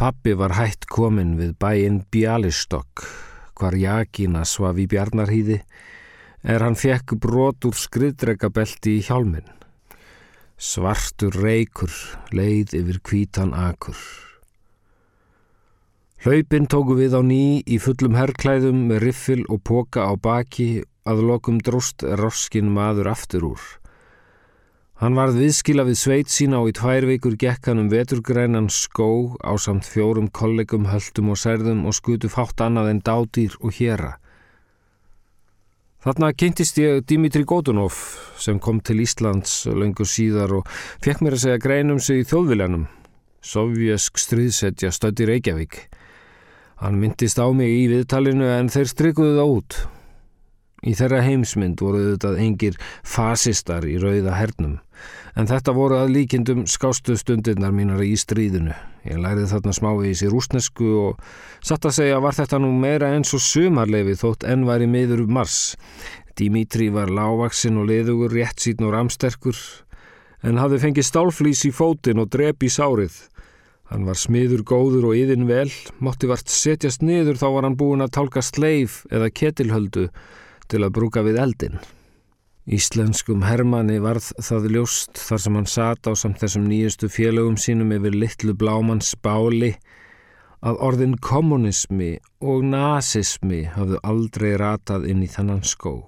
Pappi 0.00 0.32
var 0.40 0.56
hætt 0.56 0.88
komin 0.88 1.36
við 1.36 1.52
bæinn 1.60 2.00
Bjálistokk, 2.08 3.04
hvar 3.60 3.76
Jakina 3.76 4.46
svaf 4.48 4.80
í 4.80 4.86
Bjarnarhýði, 4.88 5.58
er 6.48 6.64
hann 6.64 6.78
fekk 6.80 7.18
brot 7.20 7.66
úr 7.68 7.76
skriðdregabelti 7.76 8.98
í 8.98 9.04
hjálminn. 9.04 9.52
Svartur 10.56 11.36
reykur 11.36 11.92
leið 12.32 12.72
yfir 12.80 13.02
kvítan 13.04 13.52
akur. 13.52 14.00
Hlaupin 16.18 16.64
tóku 16.66 16.96
við 16.98 17.12
á 17.14 17.22
ný 17.22 17.62
í 17.62 17.76
fullum 17.78 18.16
herrklæðum 18.18 18.88
með 18.88 19.04
riffil 19.04 19.42
og 19.46 19.60
póka 19.62 20.02
á 20.02 20.18
baki 20.18 20.82
að 21.06 21.20
lokum 21.28 21.60
dróst 21.62 22.02
roskin 22.02 22.72
maður 22.74 23.12
aftur 23.12 23.44
úr. 23.52 23.60
Hann 24.98 25.14
varð 25.14 25.36
viðskila 25.38 25.84
við 25.86 26.00
sveit 26.00 26.32
sína 26.34 26.58
og 26.58 26.72
í 26.72 26.74
tvær 26.74 27.04
vikur 27.06 27.36
gekk 27.38 27.68
hann 27.70 27.84
um 27.84 27.90
veturgrænan 27.92 28.66
skó 28.66 29.38
á 29.46 29.54
samt 29.62 29.86
fjórum 29.86 30.26
kollegum, 30.34 30.88
höldum 30.90 31.30
og 31.30 31.38
særðum 31.38 31.84
og 31.86 31.94
skutu 31.94 32.26
fátt 32.26 32.64
annað 32.66 32.90
en 32.96 33.02
dádýr 33.06 33.54
og 33.62 33.78
héra. 33.78 34.16
Þarna 36.02 36.32
kynntist 36.34 36.80
ég 36.82 37.04
Dimitri 37.06 37.44
Godunov 37.46 37.94
sem 38.42 38.58
kom 38.58 38.80
til 38.82 39.04
Íslands 39.06 39.68
löngu 39.70 40.02
síðar 40.02 40.56
og 40.58 40.66
fekk 40.98 41.22
mér 41.22 41.38
að 41.38 41.44
segja 41.44 41.62
greinum 41.62 42.02
sig 42.02 42.24
í 42.24 42.26
þjóðviljanum. 42.26 42.88
Sovjesk 43.38 44.18
stríðsetja 44.18 44.90
stöndi 44.90 45.30
Reykjavík. 45.30 45.78
Hann 46.78 47.00
myndist 47.02 47.40
á 47.42 47.46
mig 47.50 47.72
í 47.74 47.86
viðtalinu 47.90 48.46
en 48.54 48.68
þeir 48.70 48.92
strikuðu 48.92 49.38
það 49.38 49.54
út. 49.54 49.78
Í 50.86 50.92
þeirra 50.94 51.24
heimsmynd 51.26 51.80
voru 51.82 52.04
þetta 52.12 52.36
engir 52.38 52.76
fasistar 53.02 53.82
í 53.88 53.96
rauða 53.98 54.36
hernum, 54.38 54.76
en 55.34 55.48
þetta 55.50 55.74
voru 55.74 55.96
að 55.98 56.12
líkindum 56.14 56.68
skástu 56.70 57.16
stundirnar 57.18 57.74
mínar 57.74 58.04
í 58.06 58.12
stríðinu. 58.14 58.76
Ég 59.08 59.18
lærið 59.18 59.50
þarna 59.50 59.74
smávegis 59.74 60.22
í 60.22 60.30
rúsnesku 60.30 60.92
og 61.02 61.24
satt 61.66 61.88
að 61.88 61.96
segja 61.98 62.22
var 62.22 62.38
þetta 62.38 62.60
nú 62.62 62.70
meira 62.78 63.10
eins 63.16 63.34
og 63.34 63.42
sumarlefi 63.42 64.14
þótt 64.20 64.46
enn 64.46 64.68
var 64.68 64.84
í 64.84 64.86
miður 64.90 65.24
mars. 65.26 65.74
Dimitri 66.38 66.92
var 66.94 67.10
lágvaksinn 67.10 67.80
og 67.82 67.88
liðugur, 67.90 68.30
rétt 68.30 68.62
sín 68.62 68.86
og 68.86 68.94
ramsterkur, 68.94 69.58
en 70.46 70.62
hafði 70.62 70.78
fengið 70.84 71.10
stálflís 71.10 71.64
í 71.66 71.74
fótin 71.74 72.22
og 72.22 72.30
drep 72.30 72.62
í 72.62 72.70
sárið. 72.70 73.18
Hann 73.88 74.04
var 74.04 74.18
smiður 74.20 74.64
góður 74.68 75.10
og 75.10 75.16
yðin 75.16 75.46
vel, 75.48 75.70
mótti 76.04 76.28
vart 76.28 76.50
setjast 76.52 77.00
niður 77.00 77.38
þá 77.40 77.46
var 77.54 77.66
hann 77.68 77.78
búin 77.80 78.04
að 78.04 78.12
tálka 78.18 78.42
sleif 78.44 79.04
eða 79.08 79.30
ketilhöldu 79.32 80.08
til 80.68 80.82
að 80.84 80.92
brúka 80.98 81.24
við 81.24 81.40
eldin. 81.40 81.78
Íslenskum 82.68 83.46
Hermanni 83.48 83.96
varð 84.04 84.26
það 84.44 84.66
ljóst 84.74 85.16
þar 85.16 85.40
sem 85.40 85.54
hann 85.56 85.70
sat 85.72 86.04
á 86.04 86.12
samt 86.12 86.42
þessum 86.42 86.66
nýjustu 86.68 87.08
félögum 87.08 87.56
sínum 87.56 87.94
yfir 87.96 88.12
litlu 88.12 88.52
blámanns 88.52 89.14
báli 89.24 89.72
að 90.60 90.80
orðin 90.84 91.16
kommunismi 91.24 92.18
og 92.44 92.66
nazismi 92.68 93.62
hafðu 93.72 94.02
aldrei 94.04 94.50
ratað 94.60 95.08
inn 95.08 95.24
í 95.24 95.32
þannan 95.32 95.64
skó. 95.64 96.02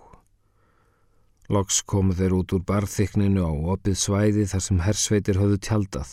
Loks 1.49 1.81
komu 1.83 2.13
þeir 2.15 2.37
út 2.43 2.53
úr 2.55 2.67
barþykninu 2.69 3.41
á 3.41 3.53
opið 3.73 3.97
svæði 3.99 4.45
þar 4.53 4.67
sem 4.67 4.83
hersveitir 4.85 5.41
höfðu 5.41 5.63
tjaldað. 5.65 6.11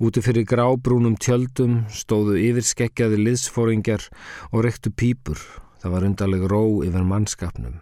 Úti 0.00 0.22
fyrir 0.24 0.46
grábrúnum 0.48 1.12
tjöldum 1.20 1.82
stóðu 1.92 2.38
yfirskeggjaði 2.40 3.18
liðsfóringjar 3.20 4.06
og 4.48 4.62
rektu 4.64 4.88
pípur. 4.96 5.36
Það 5.82 5.92
var 5.92 6.06
undarleg 6.08 6.46
ró 6.48 6.60
yfir 6.86 7.04
mannskapnum. 7.04 7.74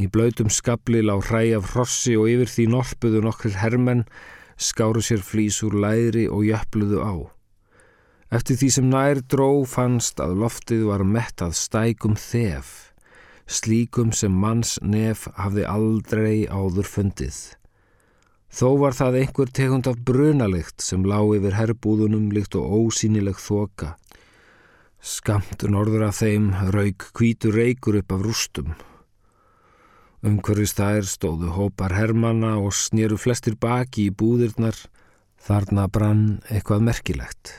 Í 0.00 0.08
blöytum 0.08 0.48
skabli 0.48 1.02
lág 1.04 1.26
hræ 1.28 1.42
af 1.58 1.74
hrossi 1.74 2.14
og 2.16 2.30
yfir 2.32 2.48
því 2.48 2.66
norpuðu 2.72 3.20
nokkur 3.26 3.58
hermenn, 3.60 4.06
skáru 4.56 5.04
sér 5.04 5.20
flís 5.20 5.60
úr 5.66 5.76
læri 5.76 6.24
og 6.24 6.46
jöfluðu 6.48 7.04
á. 7.04 7.14
Eftir 8.32 8.56
því 8.56 8.70
sem 8.72 8.88
nær 8.88 9.20
dró 9.20 9.50
fannst 9.68 10.24
að 10.24 10.38
loftið 10.40 10.88
var 10.88 11.04
mettað 11.04 11.52
stækum 11.60 12.16
þef, 12.16 12.94
slíkum 13.44 14.16
sem 14.16 14.32
manns 14.32 14.78
nef 14.80 15.28
hafði 15.36 15.68
aldrei 15.68 16.48
áður 16.48 16.88
fundið. 16.96 17.44
Þó 18.52 18.68
var 18.80 18.94
það 18.96 19.18
einhver 19.20 19.50
tegund 19.52 19.88
af 19.90 19.98
brunalikt 20.06 20.84
sem 20.84 21.04
lág 21.04 21.34
yfir 21.36 21.56
herbúðunum 21.58 22.30
líkt 22.32 22.56
og 22.58 22.70
ósýnileg 22.86 23.40
þoka. 23.42 23.96
Skamt 25.02 25.66
norður 25.70 26.08
af 26.08 26.20
þeim 26.22 26.52
raug 26.74 27.08
kvítur 27.14 27.58
reykur 27.58 27.98
upp 28.00 28.14
af 28.14 28.22
rústum. 28.24 28.72
Umhverfis 30.26 30.72
þær 30.74 31.04
stóðu 31.06 31.52
hópar 31.54 31.92
hermana 31.94 32.56
og 32.58 32.72
snýru 32.74 33.18
flestir 33.20 33.58
baki 33.60 34.08
í 34.08 34.14
búðirnar, 34.14 34.78
þarna 35.38 35.86
brann 35.92 36.24
eitthvað 36.48 36.86
merkilegt. 36.88 37.52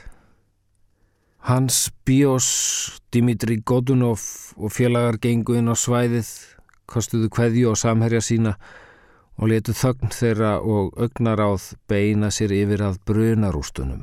Hans 1.48 1.86
Bíos, 2.04 2.98
Dimitri 3.14 3.60
Godunov 3.64 4.20
og 4.58 4.74
félagar 4.74 5.16
gengu 5.22 5.54
inn 5.56 5.70
á 5.70 5.76
svæðið, 5.78 6.28
kostuðu 6.90 7.30
kveðju 7.32 7.70
og 7.70 7.78
samherja 7.80 8.20
sína 8.20 8.56
og 9.38 9.52
letu 9.52 9.74
þögn 9.76 10.10
þeirra 10.14 10.52
og 10.60 10.96
augnaráð 10.98 11.72
beina 11.90 12.30
sér 12.34 12.54
yfir 12.56 12.82
að 12.88 12.98
brunarústunum. 13.08 14.02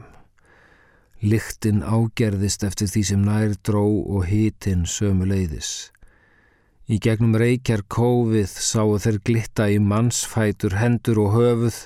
Liktinn 1.26 1.84
ágerðist 1.84 2.64
eftir 2.68 2.88
því 2.92 3.04
sem 3.10 3.26
nær 3.28 3.58
dró 3.68 3.84
og 3.86 4.26
hítinn 4.30 4.88
sömu 4.88 5.28
leiðis. 5.28 5.92
Í 6.88 7.00
gegnum 7.02 7.36
reykjar 7.42 7.84
kófið 7.90 8.50
sáu 8.62 8.96
þeir 9.02 9.20
glitta 9.26 9.70
í 9.74 9.78
mannsfætur, 9.82 10.78
hendur 10.80 11.24
og 11.26 11.34
höfuð, 11.36 11.80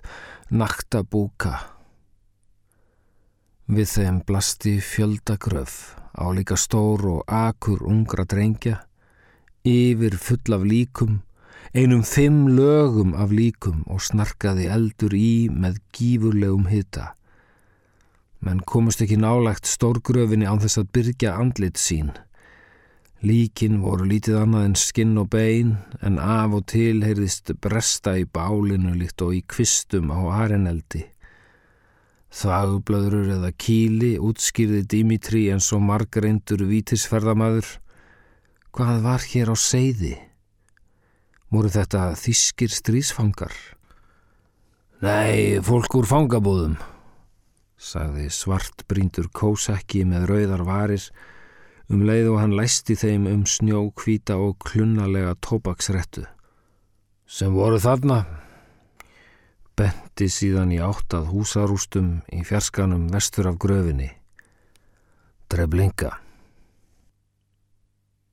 nakta 0.51 1.03
búka 1.07 1.57
Við 3.69 3.85
þeim 3.85 4.15
blasti 4.25 4.71
fjöldagröf, 4.81 5.73
álíka 6.17 6.55
stór 6.57 7.03
og 7.05 7.19
akur 7.29 7.83
ungra 7.85 8.23
drengja, 8.25 8.79
yfir 9.61 10.15
full 10.17 10.55
af 10.57 10.63
líkum, 10.65 11.19
einum 11.75 12.03
fimm 12.03 12.47
lögum 12.57 13.13
af 13.13 13.31
líkum 13.31 13.85
og 13.87 14.01
snarkaði 14.01 14.67
eldur 14.73 15.13
í 15.13 15.47
með 15.53 15.81
gífurlegum 15.93 16.67
hita 16.71 17.13
menn 18.45 18.61
komust 18.63 19.01
ekki 19.03 19.17
nálagt 19.19 19.67
stórgröfinni 19.67 20.47
án 20.47 20.61
þess 20.63 20.79
að 20.79 20.91
byrja 20.95 21.35
andlit 21.41 21.79
sín. 21.79 22.11
Líkin 23.19 23.81
voru 23.83 24.05
lítið 24.07 24.37
annað 24.39 24.67
en 24.69 24.75
skinn 24.79 25.17
og 25.19 25.27
bein 25.33 25.73
en 25.99 26.19
af 26.23 26.55
og 26.55 26.63
til 26.71 27.01
heyrðist 27.03 27.51
bresta 27.59 28.15
í 28.15 28.23
bálinu 28.23 28.93
líkt 28.95 29.25
og 29.25 29.35
í 29.35 29.41
kvistum 29.43 30.13
á 30.15 30.19
areneldi. 30.45 31.03
Þagblöður 32.31 33.33
eða 33.35 33.51
kíli 33.59 34.13
útskýrði 34.23 34.85
Dimitri 34.87 35.47
en 35.51 35.59
svo 35.59 35.81
margareindur 35.83 36.63
vítisferðamaður. 36.69 37.73
Hvað 38.71 39.03
var 39.03 39.25
hér 39.33 39.51
á 39.51 39.55
seiði? 39.57 40.15
Múru 41.49 41.71
þetta 41.73 42.13
þískir 42.19 42.69
strísfangar? 42.69 43.53
Nei, 45.01 45.57
fólk 45.65 45.95
úr 45.97 46.07
fangabúðum 46.09 46.77
sagði 47.79 48.27
svart 48.27 48.83
bríndur 48.91 49.29
kósakki 49.31 50.03
með 50.03 50.27
rauðar 50.33 50.65
varir 50.67 51.05
um 51.89 52.03
leið 52.05 52.27
og 52.33 52.41
hann 52.41 52.57
læsti 52.57 52.97
þeim 52.99 53.25
um 53.31 53.45
snjó, 53.47 53.87
kvíta 53.95 54.35
og 54.37 54.59
klunnalega 54.67 55.33
tópaksrettu. 55.41 56.25
Sem 57.25 57.55
voru 57.55 57.79
þarna, 57.81 58.19
benti 59.79 60.27
síðan 60.29 60.73
í 60.75 60.81
áttað 60.83 61.31
húsarústum 61.31 62.19
í 62.35 62.43
fjarskanum 62.45 63.07
vestur 63.13 63.49
af 63.49 63.57
gröfinni. 63.61 64.11
Dreblinga. 65.49 66.11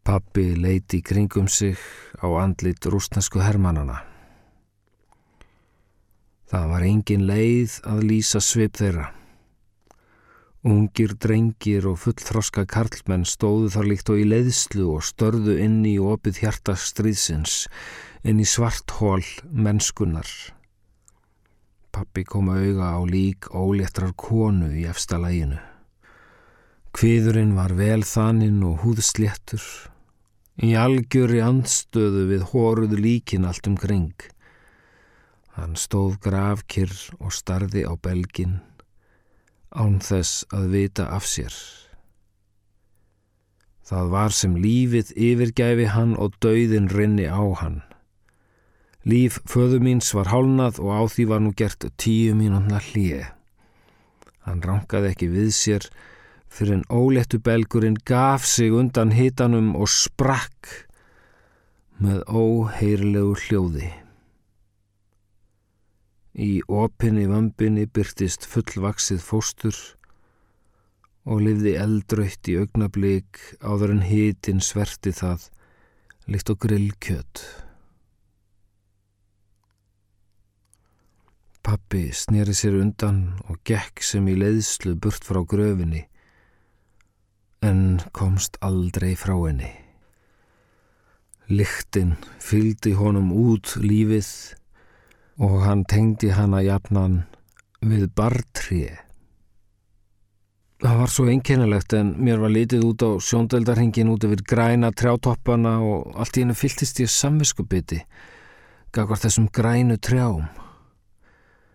Pappi 0.07 0.53
leiti 0.59 1.01
kringum 1.03 1.49
sig 1.49 1.79
á 2.21 2.27
andlit 2.41 2.87
rústnesku 2.87 3.43
hermannana. 3.45 4.03
Það 6.47 6.67
var 6.71 6.85
engin 6.87 7.25
leið 7.27 7.79
að 7.91 8.03
lýsa 8.07 8.41
svip 8.45 8.77
þeirra. 8.79 9.11
Ungir 10.67 11.13
drengir 11.23 11.87
og 11.87 12.01
fullþroska 12.03 12.65
karlmenn 12.71 13.27
stóðu 13.27 13.71
þar 13.75 13.89
líkt 13.91 14.11
og 14.11 14.19
í 14.23 14.27
leiðslu 14.27 14.87
og 14.97 15.05
störðu 15.07 15.57
inn 15.63 15.81
í 15.87 15.97
opið 16.03 16.41
hjarta 16.43 16.75
stríðsins, 16.79 17.67
inn 18.27 18.43
í 18.43 18.47
svart 18.47 18.97
hól 18.99 19.23
mennskunnar. 19.51 20.27
Pappi 21.95 22.27
kom 22.27 22.51
auða 22.51 22.97
á 22.99 23.01
lík 23.07 23.47
óléttrar 23.55 24.11
konu 24.19 24.73
í 24.75 24.87
efsta 24.91 25.21
læginu. 25.23 25.61
Kviðurinn 26.97 27.55
var 27.55 27.75
vel 27.79 28.03
þaninn 28.07 28.63
og 28.67 28.83
húðsléttur, 28.83 29.63
í 30.63 30.73
algjöri 30.79 31.43
andstöðu 31.45 32.27
við 32.31 32.47
hóruð 32.53 32.97
líkin 33.01 33.45
allt 33.49 33.69
um 33.69 33.77
kring. 33.77 34.15
Hann 35.57 35.77
stóð 35.81 36.19
gravkirr 36.25 36.95
og 37.19 37.33
starði 37.33 37.85
á 37.89 37.93
belginn 37.97 38.61
án 39.77 39.99
þess 40.01 40.47
að 40.57 40.71
vita 40.73 41.09
af 41.13 41.27
sér. 41.29 41.53
Það 43.87 44.09
var 44.13 44.33
sem 44.35 44.57
lífið 44.59 45.13
yfirgæfi 45.15 45.91
hann 45.93 46.17
og 46.19 46.35
dauðin 46.43 46.89
rinni 46.91 47.29
á 47.29 47.45
hann. 47.61 47.83
Líf 49.07 49.39
föðu 49.47 49.79
míns 49.85 50.11
var 50.17 50.33
hálnað 50.33 50.81
og 50.83 50.91
á 50.91 51.03
því 51.07 51.25
var 51.31 51.45
nú 51.45 51.53
gert 51.55 51.87
tíu 52.01 52.35
mínúna 52.35 52.81
hlýje. 52.83 53.29
Hann 54.43 54.65
rankaði 54.65 55.13
ekki 55.13 55.29
við 55.31 55.53
sér 55.55 55.87
fyrir 56.53 56.79
en 56.79 56.85
ólettu 56.93 57.41
belgurinn 57.43 57.99
gaf 58.09 58.47
sig 58.47 58.73
undan 58.73 59.13
hitanum 59.17 59.75
og 59.77 59.91
sprakk 59.93 60.73
með 62.03 62.23
óheirlegu 62.29 63.37
hljóði. 63.47 63.91
Í 66.37 66.61
opinni 66.69 67.25
vambinni 67.31 67.87
byrtist 67.89 68.45
fullvaksið 68.45 69.23
fóstur 69.25 69.77
og 71.27 71.41
lifði 71.43 71.77
eldrautt 71.81 72.51
í 72.53 72.59
augnablík 72.61 73.41
áður 73.65 73.97
en 73.97 74.03
hitin 74.07 74.61
sverti 74.63 75.15
það 75.17 75.49
líkt 76.31 76.53
og 76.53 76.61
grillkjött. 76.67 77.45
Pappi 81.67 82.13
snýri 82.15 82.55
sér 82.55 82.77
undan 82.79 83.41
og 83.49 83.59
gekk 83.67 84.05
sem 84.05 84.29
í 84.31 84.37
leiðslu 84.39 84.95
burt 85.03 85.25
frá 85.27 85.41
gröfinni 85.43 86.05
en 87.63 88.01
komst 88.13 88.59
aldrei 88.61 89.15
frá 89.17 89.37
henni. 89.47 89.71
Liktinn 91.47 92.17
fyldi 92.43 92.97
honum 92.99 93.31
út 93.33 93.77
lífið 93.79 94.29
og 95.47 95.61
hann 95.63 95.85
tengdi 95.87 96.33
hana 96.35 96.63
jafnan 96.65 97.23
við 97.81 98.09
bartrið. 98.17 98.97
Það 100.83 100.99
var 101.01 101.09
svo 101.09 101.25
einkennilegt 101.33 101.95
en 101.97 102.13
mér 102.21 102.43
var 102.43 102.53
litið 102.53 102.83
út 102.85 103.05
á 103.07 103.11
sjóndeldarhingin 103.17 104.11
út 104.13 104.27
yfir 104.29 104.43
græna 104.45 104.91
trjátoppana 104.93 105.79
og 105.81 106.19
allt 106.21 106.37
í 106.37 106.45
hennu 106.45 106.57
fylltist 106.57 107.01
ég 107.01 107.09
samviskubiti 107.09 108.03
gagvar 108.97 109.21
þessum 109.21 109.49
grænu 109.53 109.97
trjám. 110.01 110.47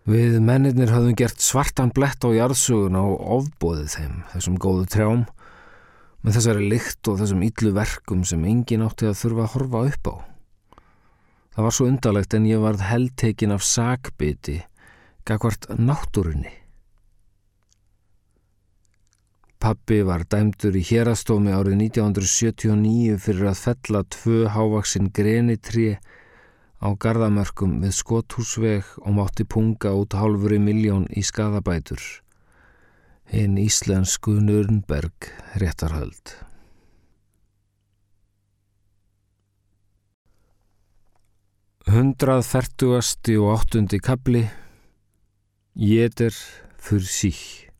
Við 0.06 0.38
mennirnir 0.42 0.90
höfðum 0.90 1.18
gert 1.18 1.42
svartan 1.42 1.92
blett 1.94 2.24
á 2.26 2.30
jarðsuguna 2.34 3.02
og 3.06 3.20
ofbóðið 3.36 3.90
þeim, 3.94 4.16
þessum 4.32 4.56
góðu 4.62 4.86
trjám, 4.90 5.20
með 6.22 6.38
þessari 6.38 6.68
lykt 6.70 7.10
og 7.10 7.18
þessum 7.20 7.42
yllu 7.48 7.72
verkum 7.76 8.22
sem 8.26 8.44
engin 8.46 8.84
átti 8.86 9.08
að 9.10 9.18
þurfa 9.22 9.46
að 9.46 9.54
horfa 9.56 9.84
upp 9.90 10.10
á. 10.10 10.14
Það 11.52 11.66
var 11.66 11.76
svo 11.76 11.86
undarlegt 11.90 12.34
en 12.38 12.48
ég 12.48 12.62
varð 12.62 12.84
heldtekin 12.88 13.52
af 13.52 13.64
sakbiti, 13.66 14.62
gagvart 15.28 15.68
náttúrunni. 15.76 16.54
Pappi 19.62 20.00
var 20.02 20.24
dæmdur 20.26 20.74
í 20.74 20.80
hérastómi 20.82 21.52
árið 21.54 21.76
1979 21.84 23.18
fyrir 23.22 23.52
að 23.52 23.60
fella 23.60 24.00
tvö 24.10 24.48
hávaksinn 24.50 25.12
grenitri 25.14 25.92
á 26.82 26.88
gardamörkum 26.98 27.76
við 27.84 27.94
skothúsveg 27.94 28.88
og 29.04 29.14
mátti 29.20 29.46
punga 29.46 29.92
út 29.94 30.16
hálfuri 30.18 30.58
miljón 30.58 31.06
í 31.14 31.22
skadabætur. 31.22 32.02
Hinn 33.32 33.56
íslensku 33.56 34.30
Nürnberg 34.44 35.14
réttarhöld. 35.56 36.36
140. 41.86 43.38
og 43.40 43.48
8. 43.54 44.00
kapli 44.04 44.50
Jéter 45.72 46.36
fyrir 46.76 47.08
sík 47.08 47.72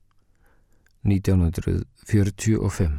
1945 1.05 2.99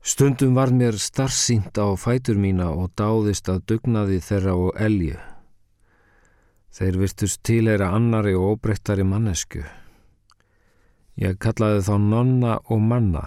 Stundum 0.00 0.54
var 0.56 0.72
mér 0.72 0.96
starfsínt 0.96 1.76
á 1.76 1.92
fætur 2.00 2.40
mína 2.40 2.72
og 2.72 2.96
dáðist 2.96 3.52
að 3.52 3.66
dugnaði 3.68 4.20
þeirra 4.24 4.56
og 4.56 4.80
elju. 4.80 5.35
Þeir 6.76 6.96
virtust 7.00 7.40
tileira 7.40 7.86
annari 7.96 8.34
og 8.36 8.58
óbreyttari 8.58 9.04
mannesku. 9.08 9.62
Ég 11.16 11.38
kallaði 11.40 11.84
þá 11.86 11.94
nonna 12.02 12.56
og 12.68 12.82
manna. 12.84 13.22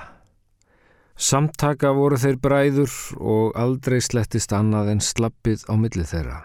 Samtaka 1.18 1.90
voru 1.98 2.20
þeir 2.22 2.36
bræður 2.44 2.92
og 3.18 3.56
aldrei 3.58 3.98
slettist 4.06 4.54
annað 4.54 4.92
en 4.92 5.02
slappið 5.02 5.64
á 5.66 5.74
milli 5.82 6.06
þeirra. 6.06 6.44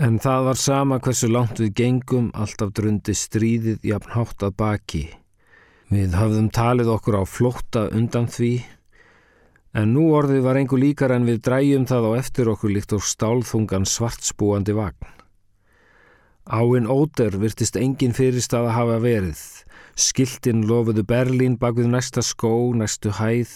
En 0.00 0.16
það 0.18 0.46
var 0.46 0.58
sama 0.58 0.98
hversu 1.04 1.28
langt 1.28 1.60
við 1.60 1.74
gengum, 1.76 2.30
alltaf 2.32 2.72
drundi 2.72 3.12
stríðið 3.12 3.84
jafn 3.84 4.14
hátt 4.16 4.46
að 4.48 4.56
baki. 4.62 5.02
Við 5.92 6.16
hafðum 6.16 6.48
talið 6.56 6.88
okkur 6.94 7.18
á 7.20 7.24
flótta 7.28 7.82
undan 7.92 8.30
því, 8.32 8.54
en 9.76 9.92
nú 9.92 10.06
orðið 10.16 10.40
var 10.48 10.56
einhver 10.62 10.80
líkar 10.80 11.12
en 11.12 11.28
við 11.28 11.44
dræjum 11.44 11.84
það 11.92 12.08
á 12.08 12.10
eftir 12.24 12.50
okkur 12.54 12.72
líkt 12.72 12.96
og 12.96 13.04
stálþungan 13.04 13.84
svartspúandi 13.84 14.72
vagn. 14.80 15.12
Áinn 16.44 16.84
óder 16.92 17.38
virtist 17.40 17.78
engin 17.80 18.12
fyrirstað 18.12 18.66
að 18.68 18.74
hafa 18.76 18.96
verið, 19.00 19.44
Skiltin 19.94 20.64
lofuðu 20.66 21.04
Berlín 21.06 21.54
bak 21.56 21.76
við 21.78 21.92
næsta 21.92 22.22
skó, 22.26 22.74
næstu 22.74 23.12
hæð. 23.14 23.52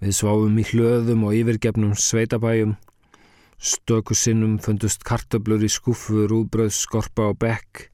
Við 0.00 0.16
sváum 0.16 0.56
í 0.56 0.64
hlöðum 0.64 1.26
og 1.28 1.36
yfirgefnum 1.36 1.92
sveitabæjum. 1.92 2.72
Stöku 3.60 4.16
sinnum 4.16 4.56
fundust 4.64 5.04
kartöblur 5.06 5.62
í 5.62 5.68
skúfu, 5.70 6.24
rúbröð, 6.26 6.72
skorpa 6.74 7.28
og 7.30 7.38
bekk. 7.44 7.84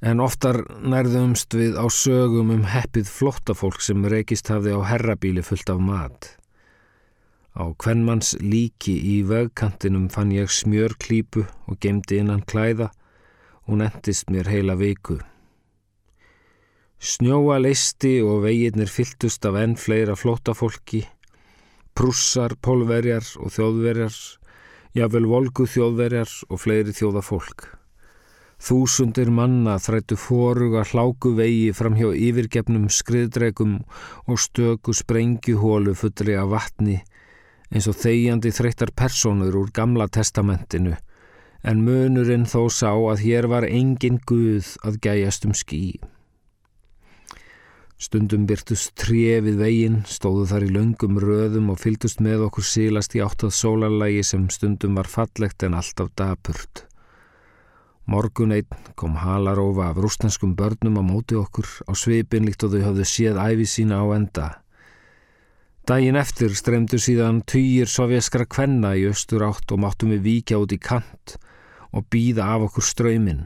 En 0.00 0.24
oftar 0.24 0.64
nærðumst 0.80 1.54
við 1.54 1.76
á 1.76 1.84
sögum 1.92 2.50
um 2.56 2.64
heppið 2.66 3.06
flottafólk 3.12 3.84
sem 3.84 4.02
reykist 4.08 4.48
hafði 4.48 4.74
á 4.74 4.80
herrabíli 4.88 5.44
fullt 5.44 5.70
af 5.70 5.78
mat. 5.78 6.32
Á 7.54 7.70
kvennmanns 7.78 8.34
líki 8.40 8.96
í 9.12 9.22
vegkantinum 9.28 10.08
fann 10.10 10.32
ég 10.34 10.50
smjörklípu 10.50 11.44
og 11.68 11.78
gemdi 11.84 12.18
innan 12.24 12.42
klæða 12.42 12.90
Hún 13.64 13.80
endist 13.80 14.28
mér 14.28 14.50
heila 14.52 14.74
viku. 14.76 15.18
Snjóa 17.00 17.56
leisti 17.60 18.18
og 18.24 18.42
veginnir 18.44 18.90
fylltust 18.92 19.44
af 19.48 19.56
enn 19.60 19.76
fleira 19.80 20.16
flótafólki, 20.16 21.02
prussar, 21.96 22.56
pólverjar 22.60 23.24
og 23.40 23.52
þjóðverjar, 23.54 24.18
jável 24.96 25.28
volgu 25.30 25.66
þjóðverjar 25.68 26.34
og 26.48 26.60
fleiri 26.60 26.92
þjóðafólk. 26.96 27.66
Þúsundir 28.64 29.32
manna 29.34 29.78
þrættu 29.82 30.16
foruga 30.16 30.84
hláku 30.88 31.34
vegi 31.36 31.72
fram 31.76 31.96
hjá 31.98 32.12
yfirgefnum 32.12 32.86
skriðdregum 32.88 33.80
og 34.28 34.40
stöku 34.40 34.94
sprengjuhólu 34.96 35.96
fullri 35.98 36.36
af 36.40 36.52
vatni 36.52 37.00
eins 37.74 37.88
og 37.90 37.98
þegjandi 37.98 38.52
þreyttar 38.54 38.92
personur 38.96 39.56
úr 39.58 39.72
gamla 39.74 40.06
testamentinu 40.12 40.94
en 41.64 41.80
munurinn 41.80 42.44
þó 42.44 42.66
sá 42.68 42.90
að 42.92 43.22
hér 43.24 43.48
var 43.48 43.64
engin 43.64 44.18
guð 44.28 44.74
að 44.84 44.98
gæjast 45.06 45.46
um 45.48 45.54
skýi. 45.56 45.96
Stundum 48.04 48.42
byrtust 48.44 48.90
trefið 49.00 49.60
veginn, 49.62 50.00
stóðu 50.04 50.44
þar 50.50 50.66
í 50.66 50.72
löngum 50.74 51.20
röðum 51.22 51.70
og 51.72 51.78
fyldust 51.80 52.20
með 52.20 52.48
okkur 52.50 52.66
sílast 52.68 53.14
í 53.16 53.22
áttað 53.24 53.54
sólarlægi 53.56 54.24
sem 54.28 54.48
stundum 54.52 54.98
var 54.98 55.08
fallegt 55.08 55.64
en 55.64 55.78
alltaf 55.78 56.10
dapurt. 56.18 56.84
Morgun 58.04 58.52
einn 58.52 58.90
kom 59.00 59.14
halarófa 59.22 59.86
af 59.88 60.02
rústenskum 60.04 60.52
börnum 60.58 61.00
á 61.00 61.02
móti 61.06 61.38
okkur 61.40 61.64
á 61.88 61.96
svipin 61.96 62.44
líkt 62.44 62.66
og 62.66 62.74
þau 62.74 62.84
hafðu 62.90 63.08
séð 63.08 63.40
æfi 63.40 63.70
sína 63.70 64.02
á 64.04 64.06
enda. 64.18 64.48
Dægin 65.88 66.20
eftir 66.20 66.52
streymdu 66.52 67.00
síðan 67.00 67.40
týjir 67.48 67.88
sovjaskra 67.88 68.44
kvenna 68.44 68.92
í 69.00 69.08
austur 69.08 69.46
átt 69.48 69.72
og 69.72 69.80
máttum 69.80 70.12
við 70.12 70.26
víkja 70.28 70.60
út 70.60 70.76
í 70.76 70.80
kant 70.82 71.38
og 71.38 71.53
býða 72.02 72.48
af 72.56 72.66
okkur 72.68 72.86
ströyminn. 72.88 73.44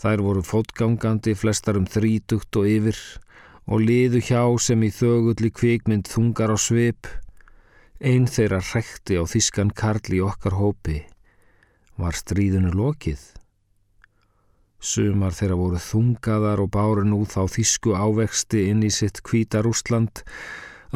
Þær 0.00 0.22
voru 0.24 0.42
fótgangandi 0.44 1.34
flestar 1.36 1.76
um 1.80 1.88
þrítugt 1.88 2.56
og 2.56 2.68
yfir 2.68 3.00
og 3.70 3.82
liðu 3.84 4.20
hjá 4.24 4.42
sem 4.60 4.82
í 4.82 4.90
þögulli 4.92 5.50
kvikmynd 5.52 6.08
þungar 6.08 6.52
á 6.52 6.58
svip. 6.60 7.08
Einn 8.00 8.28
þeirra 8.28 8.62
hrekti 8.64 9.20
á 9.20 9.24
þískan 9.28 9.72
karl 9.76 10.16
í 10.16 10.22
okkar 10.24 10.56
hópi. 10.56 11.02
Var 12.00 12.16
stríðinu 12.16 12.72
lokið? 12.72 13.20
Sumar 14.80 15.36
þeirra 15.36 15.58
voru 15.60 15.80
þungaðar 15.84 16.62
og 16.64 16.70
báru 16.72 17.04
nú 17.04 17.20
þá 17.28 17.44
þísku 17.52 17.92
ávexti 17.92 18.70
inn 18.72 18.80
í 18.80 18.88
sitt 18.88 19.20
kvítar 19.20 19.68
Úsland. 19.68 20.24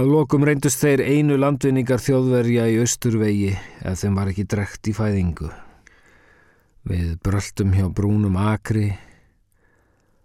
Að 0.01 0.09
lokum 0.11 0.49
reyndust 0.49 0.81
þeir 0.81 1.05
einu 1.05 1.37
landvinningar 1.37 2.01
þjóðverja 2.01 2.71
í 2.73 2.81
austurvegi 2.81 3.53
ef 3.85 4.01
þeim 4.01 4.17
var 4.17 4.33
ekki 4.33 4.49
drekt 4.49 4.89
í 4.89 4.97
fæðingu. 4.97 5.53
Við 6.85 7.15
bröldum 7.25 7.73
hjá 7.73 7.89
brúnum 7.89 8.37
akri 8.37 8.93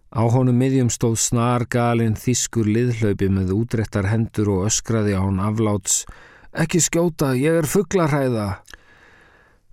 Á 0.09 0.25
honum 0.25 0.57
miðjum 0.57 0.89
stóð 0.89 1.19
snargalinn 1.21 2.17
þýskur 2.17 2.67
liðhlaupi 2.67 3.29
með 3.29 3.53
útrettar 3.53 4.09
hendur 4.09 4.49
og 4.55 4.65
öskraði 4.71 5.13
á 5.15 5.21
hann 5.21 5.39
afláts 5.43 6.03
Ekki 6.49 6.79
skjóta, 6.81 7.35
ég 7.37 7.59
er 7.61 7.67
fugglarhæða. 7.69 8.47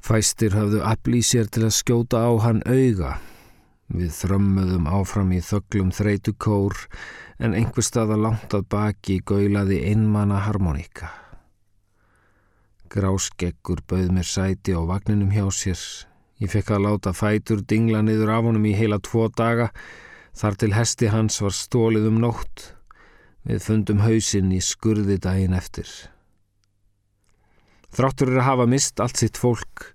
Fæstir 0.04 0.52
hafðu 0.52 0.82
aflýð 0.84 1.24
sér 1.24 1.46
til 1.48 1.62
að 1.64 1.72
skjóta 1.72 2.20
á 2.20 2.30
hann 2.44 2.60
auga. 2.68 3.14
Við 3.88 4.10
þrömmuðum 4.12 4.88
áfram 4.90 5.32
í 5.32 5.40
þöglum 5.40 5.92
þreitu 5.96 6.34
kór 6.36 6.76
en 7.40 7.56
einhver 7.56 7.86
staða 7.86 8.18
langt 8.20 8.52
að 8.52 8.68
baki 8.68 9.22
gaulaði 9.24 9.80
einmana 9.88 10.42
harmoníka. 10.44 11.08
Gráskeggur 12.92 13.80
bauð 13.88 14.12
mér 14.12 14.28
sæti 14.28 14.76
á 14.76 14.80
vagninum 14.84 15.32
hjá 15.32 15.48
sér. 15.48 15.80
Ég 16.40 16.52
fekk 16.52 16.74
að 16.76 16.84
láta 16.88 17.14
fætur 17.16 17.62
dingla 17.64 18.02
niður 18.04 18.34
af 18.34 18.50
honum 18.50 18.66
í 18.68 18.74
heila 18.76 19.00
tvo 19.00 19.30
daga 19.32 19.70
Þar 20.36 20.56
til 20.60 20.72
hesti 20.76 21.08
hans 21.08 21.38
var 21.40 21.54
stólið 21.56 22.10
um 22.10 22.18
nótt, 22.20 22.72
við 23.48 23.62
fundum 23.64 24.02
hausinn 24.04 24.50
í 24.52 24.60
skurði 24.60 25.16
daginn 25.24 25.56
eftir. 25.56 25.88
Þráttur 27.96 28.34
er 28.34 28.42
að 28.42 28.48
hafa 28.50 28.66
mist 28.68 29.00
allt 29.00 29.22
sitt 29.22 29.40
fólk, 29.40 29.86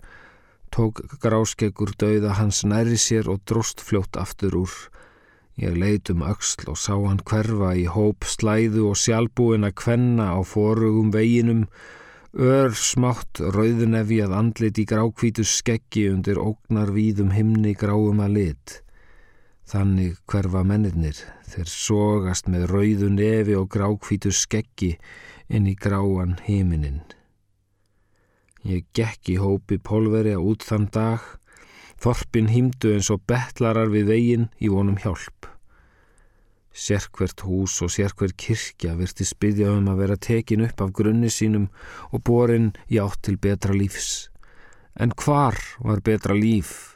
tók 0.73 1.04
gráskeggur 1.21 1.93
dauða 1.93 2.39
hans 2.39 2.63
næri 2.65 2.97
sér 2.97 3.30
og 3.30 3.43
dróst 3.45 3.84
fljótt 3.86 4.17
aftur 4.17 4.58
úr. 4.63 4.73
Ég 5.62 5.77
leit 5.77 6.10
um 6.10 6.25
auksl 6.25 6.71
og 6.73 6.82
sá 6.82 6.95
hann 6.95 7.21
hverfa 7.21 7.75
í 7.77 7.86
hóp 7.86 8.25
slæðu 8.25 8.88
og 8.89 8.97
sjálfbúin 8.97 9.67
að 9.67 9.77
kvenna 9.84 10.32
á 10.34 10.39
forugum 10.41 11.13
veginum, 11.13 11.67
ör 12.32 12.72
smátt 12.72 13.41
rauðunefi 13.44 14.22
að 14.24 14.36
andlit 14.38 14.80
í 14.80 14.86
grákvítu 14.88 15.44
skeggi 15.44 16.08
undir 16.13 16.39
ógnar 16.39 16.94
víðum 16.96 17.34
himni 17.36 17.74
gráum 17.76 18.22
að 18.24 18.38
lit. 18.38 18.78
Þannig 19.67 20.17
hverfa 20.32 20.63
mennirnir 20.67 21.20
þeir 21.52 21.67
sogast 21.67 22.48
með 22.48 22.70
rauðu 22.72 23.10
nefi 23.12 23.56
og 23.60 23.67
grákvítu 23.72 24.32
skeggi 24.32 24.96
inn 25.52 25.67
í 25.67 25.76
gráan 25.76 26.38
heiminin. 26.48 27.04
Ég 28.63 28.88
gekk 28.96 29.34
í 29.34 29.38
hópi 29.41 29.80
pólveri 29.82 30.36
að 30.38 30.48
út 30.54 30.63
þann 30.63 30.88
dag, 30.94 31.22
þorpin 32.00 32.52
hýmdu 32.54 32.94
eins 32.96 33.10
og 33.12 33.26
betlarar 33.28 33.91
við 33.91 34.08
veginn 34.08 34.50
í 34.62 34.70
vonum 34.72 35.00
hjálp. 35.02 35.50
Sérkvert 36.72 37.44
hús 37.44 37.82
og 37.84 37.92
sérkvert 37.92 38.38
kirkja 38.40 38.96
virti 38.96 39.28
spyðja 39.28 39.74
um 39.76 39.90
að 39.92 40.06
vera 40.06 40.16
tekin 40.16 40.64
upp 40.64 40.82
af 40.82 40.94
grunni 40.96 41.28
sínum 41.28 41.68
og 42.12 42.24
borin 42.24 42.72
í 42.88 43.02
átt 43.04 43.20
til 43.28 43.36
betra 43.38 43.76
lífs. 43.76 44.30
En 44.96 45.12
hvar 45.12 45.60
var 45.84 46.00
betra 46.04 46.36
líf? 46.36 46.96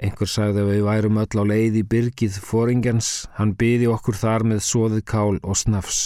Einhver 0.00 0.28
sagði 0.32 0.62
að 0.62 0.70
við 0.72 0.82
værum 0.86 1.20
öll 1.20 1.40
á 1.40 1.44
leið 1.44 1.76
í 1.76 1.84
byrgið 1.92 2.40
fóringjans, 2.40 3.10
hann 3.36 3.52
byði 3.60 3.90
okkur 3.92 4.16
þar 4.16 4.46
með 4.48 4.64
soðið 4.64 5.04
kál 5.12 5.36
og 5.44 5.58
snafs. 5.60 6.00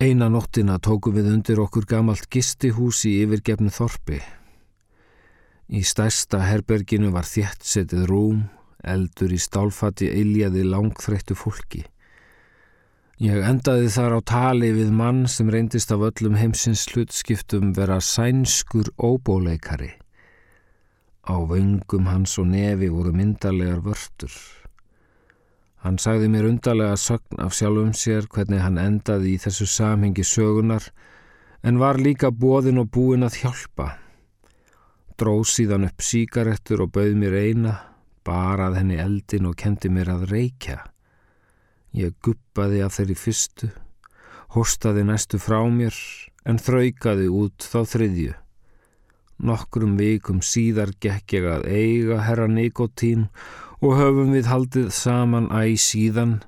Einan 0.00 0.32
nóttina 0.32 0.78
tóku 0.80 1.12
við 1.12 1.28
undir 1.34 1.60
okkur 1.60 1.84
gamalt 1.90 2.28
gistihús 2.32 3.02
í 3.04 3.18
yfirgefnu 3.24 3.72
þorpi. 3.74 4.22
Í 5.68 5.82
stærsta 5.84 6.40
herberginu 6.46 7.10
var 7.12 7.28
þétt 7.28 7.66
setið 7.68 8.06
rúm, 8.08 8.46
eldur 8.84 9.32
í 9.34 9.38
stálfati 9.40 10.10
eiljaði 10.12 10.64
langþreyttu 10.68 11.36
fólki. 11.38 11.84
Ég 13.18 13.42
endaði 13.42 13.88
þar 13.90 14.14
á 14.14 14.20
tali 14.30 14.68
við 14.76 14.92
mann 14.94 15.24
sem 15.26 15.48
reyndist 15.50 15.90
af 15.90 16.04
öllum 16.06 16.36
heimsins 16.38 16.84
hlutskiptum 16.92 17.72
vera 17.74 17.96
sænskur 17.98 18.92
óbóleikari. 18.94 19.90
Á 21.26 21.34
vöngum 21.42 22.06
hans 22.06 22.38
og 22.38 22.46
nefi 22.46 22.86
voru 22.88 23.10
myndarlegar 23.12 23.82
vörtur. 23.82 24.30
Hann 25.82 25.98
sagði 25.98 26.30
mér 26.30 26.46
undarlega 26.46 26.94
sögn 26.94 27.42
af 27.42 27.58
sjálfum 27.58 27.90
sér 27.94 28.30
hvernig 28.30 28.62
hann 28.62 28.78
endaði 28.78 29.34
í 29.34 29.42
þessu 29.42 29.66
samhengi 29.66 30.22
sögunar 30.22 30.86
en 31.62 31.82
var 31.82 31.98
líka 31.98 32.30
bóðin 32.30 32.78
og 32.82 32.90
búin 32.94 33.26
að 33.26 33.42
hjálpa. 33.42 33.96
Dróð 35.18 35.46
síðan 35.50 35.88
upp 35.90 36.02
síkarettur 36.06 36.86
og 36.86 36.92
bauð 36.94 37.18
mér 37.18 37.34
eina, 37.34 37.74
barað 38.28 38.78
henni 38.82 39.00
eldin 39.00 39.48
og 39.48 39.56
kendi 39.58 39.90
mér 39.92 40.12
að 40.12 40.28
reykja. 40.32 40.82
Ég 41.96 42.16
guppaði 42.22 42.82
af 42.84 42.98
þeirri 42.98 43.16
fyrstu, 43.16 43.70
hostaði 44.52 45.06
næstu 45.08 45.40
frá 45.40 45.62
mér 45.72 45.96
en 46.48 46.60
þraukaði 46.60 47.30
út 47.32 47.64
þá 47.64 47.80
þriðju. 47.94 48.34
Nokkrum 49.38 49.94
vikum 49.98 50.40
síðar 50.42 50.92
gekk 50.98 51.36
ég 51.38 51.44
að 51.46 51.68
eiga 51.70 52.22
herra 52.26 52.48
Nikotín 52.50 53.28
og 53.78 53.94
höfum 53.94 54.32
við 54.34 54.48
haldið 54.50 54.88
saman 54.94 55.46
æg 55.54 55.76
síðan, 55.78 56.40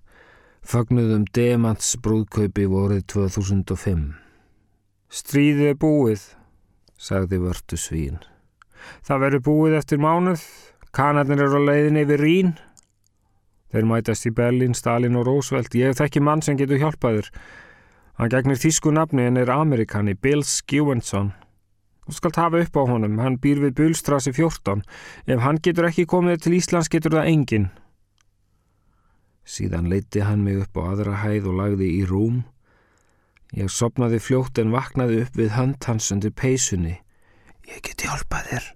fagnuðum 0.66 1.28
Demants 1.36 1.94
brúðkaupi 2.02 2.66
vorið 2.70 3.04
2005. 3.14 4.10
Stríðið 5.10 5.70
er 5.70 5.78
búið, 5.78 6.24
sagði 6.98 7.40
vörtu 7.44 7.78
svín. 7.78 8.18
Það 9.06 9.22
verður 9.24 9.46
búið 9.46 9.78
eftir 9.78 10.02
mánuð, 10.02 10.42
kanarnir 10.96 11.44
eru 11.44 11.62
á 11.62 11.68
leiðinni 11.68 12.04
yfir 12.06 12.22
Rín. 12.24 12.54
Þeir 13.70 13.86
mætast 13.86 14.26
í 14.26 14.32
Berlin, 14.34 14.74
Stalin 14.74 15.18
og 15.18 15.28
Roosevelt. 15.28 15.74
Ég 15.78 15.94
þekki 15.98 16.22
mann 16.26 16.42
sem 16.42 16.58
getur 16.58 16.80
hjálpaður. 16.82 17.30
Hann 18.18 18.32
gegnir 18.32 18.58
þísku 18.58 18.90
nafni 18.92 19.28
en 19.28 19.38
er 19.40 19.52
amerikani, 19.54 20.16
Bill 20.18 20.42
Skewensson. 20.44 21.30
Þú 22.04 22.16
skalt 22.16 22.40
hafa 22.40 22.62
upp 22.64 22.74
á 22.74 22.82
honum, 22.90 23.20
hann 23.22 23.38
býr 23.38 23.60
við 23.62 23.76
Búlstrasi 23.78 24.32
14. 24.34 24.82
Ef 25.30 25.44
hann 25.44 25.60
getur 25.62 25.86
ekki 25.86 26.08
komið 26.10 26.42
til 26.42 26.56
Íslands 26.58 26.90
getur 26.90 27.14
það 27.14 27.30
engin. 27.30 27.68
Síðan 29.46 29.86
leiti 29.90 30.24
hann 30.26 30.42
mig 30.42 30.58
upp 30.64 30.74
á 30.82 30.90
aðra 30.90 31.20
hæð 31.22 31.46
og 31.52 31.56
lagði 31.60 31.92
í 32.00 32.02
rúm. 32.10 32.42
Ég 33.54 33.70
sopnaði 33.70 34.18
fljótt 34.22 34.58
en 34.62 34.74
vaknaði 34.74 35.22
upp 35.24 35.38
við 35.38 35.54
hönd 35.54 35.86
hans 35.86 36.10
undir 36.14 36.34
peysunni. 36.34 36.98
Ég 37.70 37.82
geti 37.86 38.10
hjálpað 38.10 38.50
þér. 38.50 38.68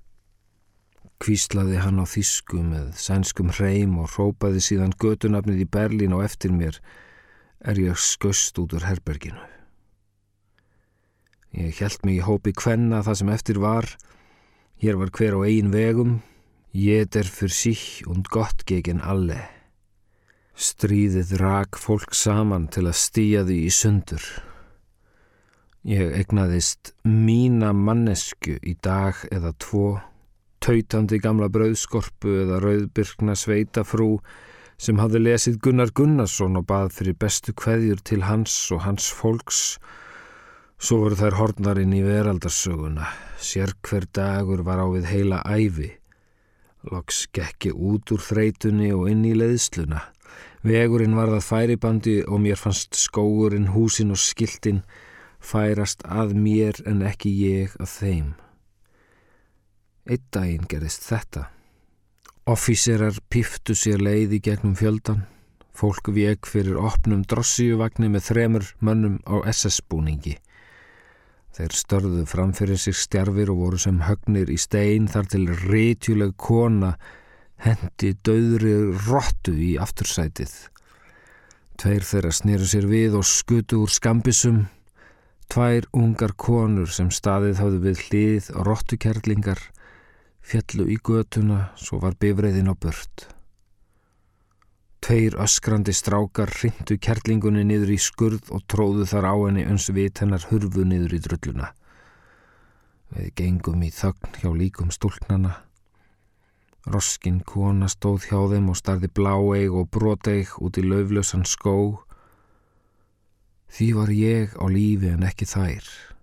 Kvíslaði 1.23 1.79
hann 1.81 2.03
á 2.03 2.07
þísku 2.09 2.61
með 2.67 2.93
sænskum 3.01 3.53
hreim 3.55 3.99
og 4.03 4.13
rópaði 4.19 4.63
síðan 4.65 4.95
götunafnið 5.01 5.65
í 5.65 5.71
Berlín 5.77 6.17
og 6.17 6.25
eftir 6.27 6.53
mér 6.53 6.81
er 7.65 7.81
ég 7.81 8.01
skust 8.01 8.59
út 8.61 8.75
úr 8.77 8.85
herberginu. 8.89 9.41
Ég 11.55 11.79
held 11.79 12.03
mig 12.03 12.19
í 12.19 12.25
hópi 12.27 12.53
kvenna 12.53 13.05
það 13.07 13.19
sem 13.21 13.31
eftir 13.31 13.61
var. 13.63 13.87
Hér 14.83 14.99
var 14.99 15.13
hver 15.15 15.39
á 15.39 15.41
eigin 15.47 15.71
vegum. 15.71 16.17
Jeder 16.75 17.23
für 17.23 17.49
sich 17.49 18.03
und 18.11 18.29
Gott 18.35 18.67
gegen 18.67 19.01
alle. 19.01 19.39
Stríðið 20.59 21.37
rak 21.39 21.79
fólk 21.79 22.15
saman 22.15 22.67
til 22.67 22.89
að 22.91 22.99
stýja 22.99 23.45
því 23.47 23.59
í 23.63 23.71
sundur. 23.71 24.27
Ég 25.87 26.15
egnaðist 26.19 26.91
mína 27.07 27.71
mannesku 27.77 28.57
í 28.59 28.75
dag 28.83 29.23
eða 29.31 29.55
tvo, 29.63 30.01
tautandi 30.65 31.19
gamla 31.21 31.51
brauðskorpu 31.53 32.39
eða 32.45 32.61
rauðbyrkna 32.63 33.37
sveitafrú 33.37 34.15
sem 34.81 34.99
hafði 34.99 35.21
lesið 35.27 35.59
Gunnar 35.65 35.93
Gunnarsson 35.95 36.57
og 36.59 36.67
bað 36.71 36.95
fyrir 36.97 37.19
bestu 37.21 37.53
kveðjur 37.57 38.01
til 38.01 38.23
hans 38.25 38.55
og 38.75 38.83
hans 38.87 39.11
fólks. 39.13 39.61
Svo 40.81 41.03
voru 41.05 41.19
þær 41.21 41.39
hornarinn 41.39 41.95
í 41.97 42.03
veraldarsöguna. 42.05 43.07
Sér 43.39 43.75
hver 43.87 44.09
dagur 44.17 44.65
var 44.67 44.83
á 44.83 44.87
við 44.91 45.09
heila 45.13 45.43
æfi. 45.45 45.93
Loks 46.91 47.25
gekki 47.33 47.73
út 47.73 48.13
úr 48.13 48.21
þreitunni 48.21 48.91
og 48.93 49.09
inn 49.13 49.25
í 49.25 49.33
leiðsluna. 49.37 50.03
Vegurinn 50.65 51.17
var 51.17 51.33
það 51.33 51.49
færibandi 51.49 52.17
og 52.25 52.41
mér 52.45 52.61
fannst 52.61 52.97
skóurinn, 52.97 53.73
húsin 53.77 54.13
og 54.13 54.21
skiltin 54.21 54.83
færast 55.45 56.05
að 56.09 56.33
mér 56.41 56.81
en 56.89 57.05
ekki 57.05 57.33
ég 57.45 57.77
að 57.81 57.93
þeim. 57.99 58.33
Eitt 60.05 60.25
daginn 60.37 60.67
gerist 60.69 61.07
þetta. 61.09 61.47
Offíserar 62.51 63.17
piftu 63.33 63.73
sér 63.73 64.03
leiði 64.05 64.43
gegnum 64.45 64.75
fjöldan. 64.77 65.23
Fólk 65.75 66.11
vek 66.13 66.45
fyrir 66.47 66.77
opnum 66.77 67.23
drossíuvagni 67.25 68.11
með 68.13 68.27
þremur 68.29 68.69
mönnum 68.85 69.17
á 69.25 69.41
SS-búningi. 69.49 70.37
Þeir 71.55 71.77
störðu 71.79 72.27
framfyrir 72.29 72.79
sig 72.83 72.99
stjarfir 72.99 73.51
og 73.55 73.63
voru 73.63 73.81
sem 73.81 74.03
högnir 74.05 74.53
í 74.53 74.59
stein 74.61 75.09
þar 75.09 75.31
til 75.33 75.45
rítjuleg 75.65 76.37
kona 76.37 76.95
hendi 77.65 78.13
döðri 78.27 78.77
róttu 79.07 79.55
í 79.57 79.75
aftursætið. 79.81 80.53
Tveir 81.81 82.05
þeirra 82.07 82.33
snýru 82.35 82.69
sér 82.69 82.87
við 82.91 83.17
og 83.19 83.27
skutu 83.27 83.81
úr 83.87 83.91
skambisum 83.91 84.67
Tvær 85.53 85.85
ungar 85.93 86.33
konur 86.41 86.89
sem 86.91 87.11
staðið 87.13 87.61
hafðu 87.61 87.81
við 87.85 88.03
hlið 88.09 88.47
og 88.55 88.67
róttukerlingar 88.69 89.61
fjallu 90.45 90.87
í 90.93 90.99
götuna 91.01 91.71
svo 91.81 92.01
var 92.03 92.19
bifreiðin 92.21 92.69
á 92.69 92.75
bört. 92.77 93.29
Tveir 95.05 95.37
öskrandi 95.45 95.93
strákar 95.93 96.53
rindu 96.63 96.97
kerlingunni 96.97 97.65
niður 97.69 97.93
í 97.93 97.99
skurð 98.01 98.53
og 98.57 98.65
tróðu 98.73 99.05
þar 99.09 99.29
á 99.29 99.35
henni 99.37 99.67
uns 99.69 99.91
vit 99.93 100.23
hennar 100.23 100.47
hurfu 100.49 100.85
niður 100.89 101.19
í 101.19 101.21
drulluna. 101.27 101.73
Við 103.13 103.29
gengum 103.41 103.85
í 103.85 103.91
þögn 103.93 104.41
hjá 104.41 104.49
líkum 104.57 104.95
stúlknana. 104.95 105.59
Roskin 106.89 107.43
kona 107.45 107.89
stóð 107.93 108.31
hjá 108.31 108.41
þeim 108.55 108.73
og 108.73 108.81
starði 108.81 109.13
bláeig 109.13 109.77
og 109.77 109.93
broteig 109.93 110.57
út 110.61 110.81
í 110.81 110.85
lauflösan 110.85 111.45
skó 111.49 111.77
Því 113.75 113.87
var 113.97 114.11
ég 114.15 114.53
á 114.55 114.65
lífi 114.71 115.09
en 115.11 115.25
ekki 115.27 115.49
þær. 115.51 116.14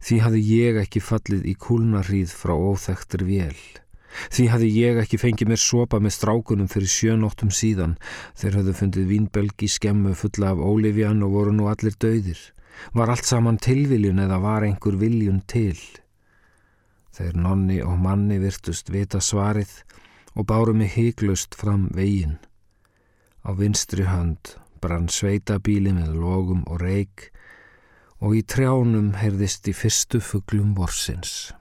Því 0.00 0.18
hafði 0.24 0.42
ég 0.48 0.82
ekki 0.82 1.02
fallið 1.02 1.48
í 1.50 1.54
kúlnarríð 1.60 2.34
frá 2.34 2.54
óþektur 2.54 3.24
vél. 3.28 3.56
Því 4.30 4.46
hafði 4.52 4.68
ég 4.78 5.00
ekki 5.02 5.18
fengið 5.18 5.50
mér 5.50 5.60
sopa 5.60 5.98
með 6.02 6.14
strákunum 6.16 6.70
fyrir 6.70 6.90
sjönóttum 6.90 7.50
síðan. 7.50 7.96
Þeir 8.38 8.60
hafðu 8.60 8.74
fundið 8.80 9.10
vínbelgi 9.10 9.68
skemmu 9.70 10.14
fulla 10.18 10.52
af 10.54 10.62
ólifjan 10.62 11.24
og 11.26 11.34
voru 11.34 11.54
nú 11.56 11.68
allir 11.70 11.98
döðir. 11.98 12.38
Var 12.94 13.10
allt 13.10 13.26
saman 13.26 13.58
tilviljun 13.62 14.22
eða 14.22 14.40
var 14.42 14.66
einhver 14.66 14.98
viljun 14.98 15.42
til? 15.50 15.78
Þeir 17.14 17.36
nonni 17.38 17.78
og 17.82 17.98
manni 18.02 18.40
virtust 18.42 18.90
vita 18.90 19.20
svarið 19.22 19.70
og 20.34 20.46
báru 20.50 20.74
mig 20.74 20.94
heiklust 20.96 21.54
fram 21.54 21.86
veginn. 21.94 22.38
Á 23.46 23.54
vinstri 23.54 24.06
hönd 24.08 24.56
brann 24.82 25.06
sveitabíli 25.08 25.94
með 25.94 26.16
logum 26.18 26.64
og 26.66 26.82
reik 26.82 27.30
og 28.24 28.32
í 28.38 28.40
trjánum 28.48 29.12
heyrðist 29.20 29.68
í 29.68 29.74
fyrstu 29.76 30.20
fugglum 30.24 30.72
vorsins. 30.78 31.52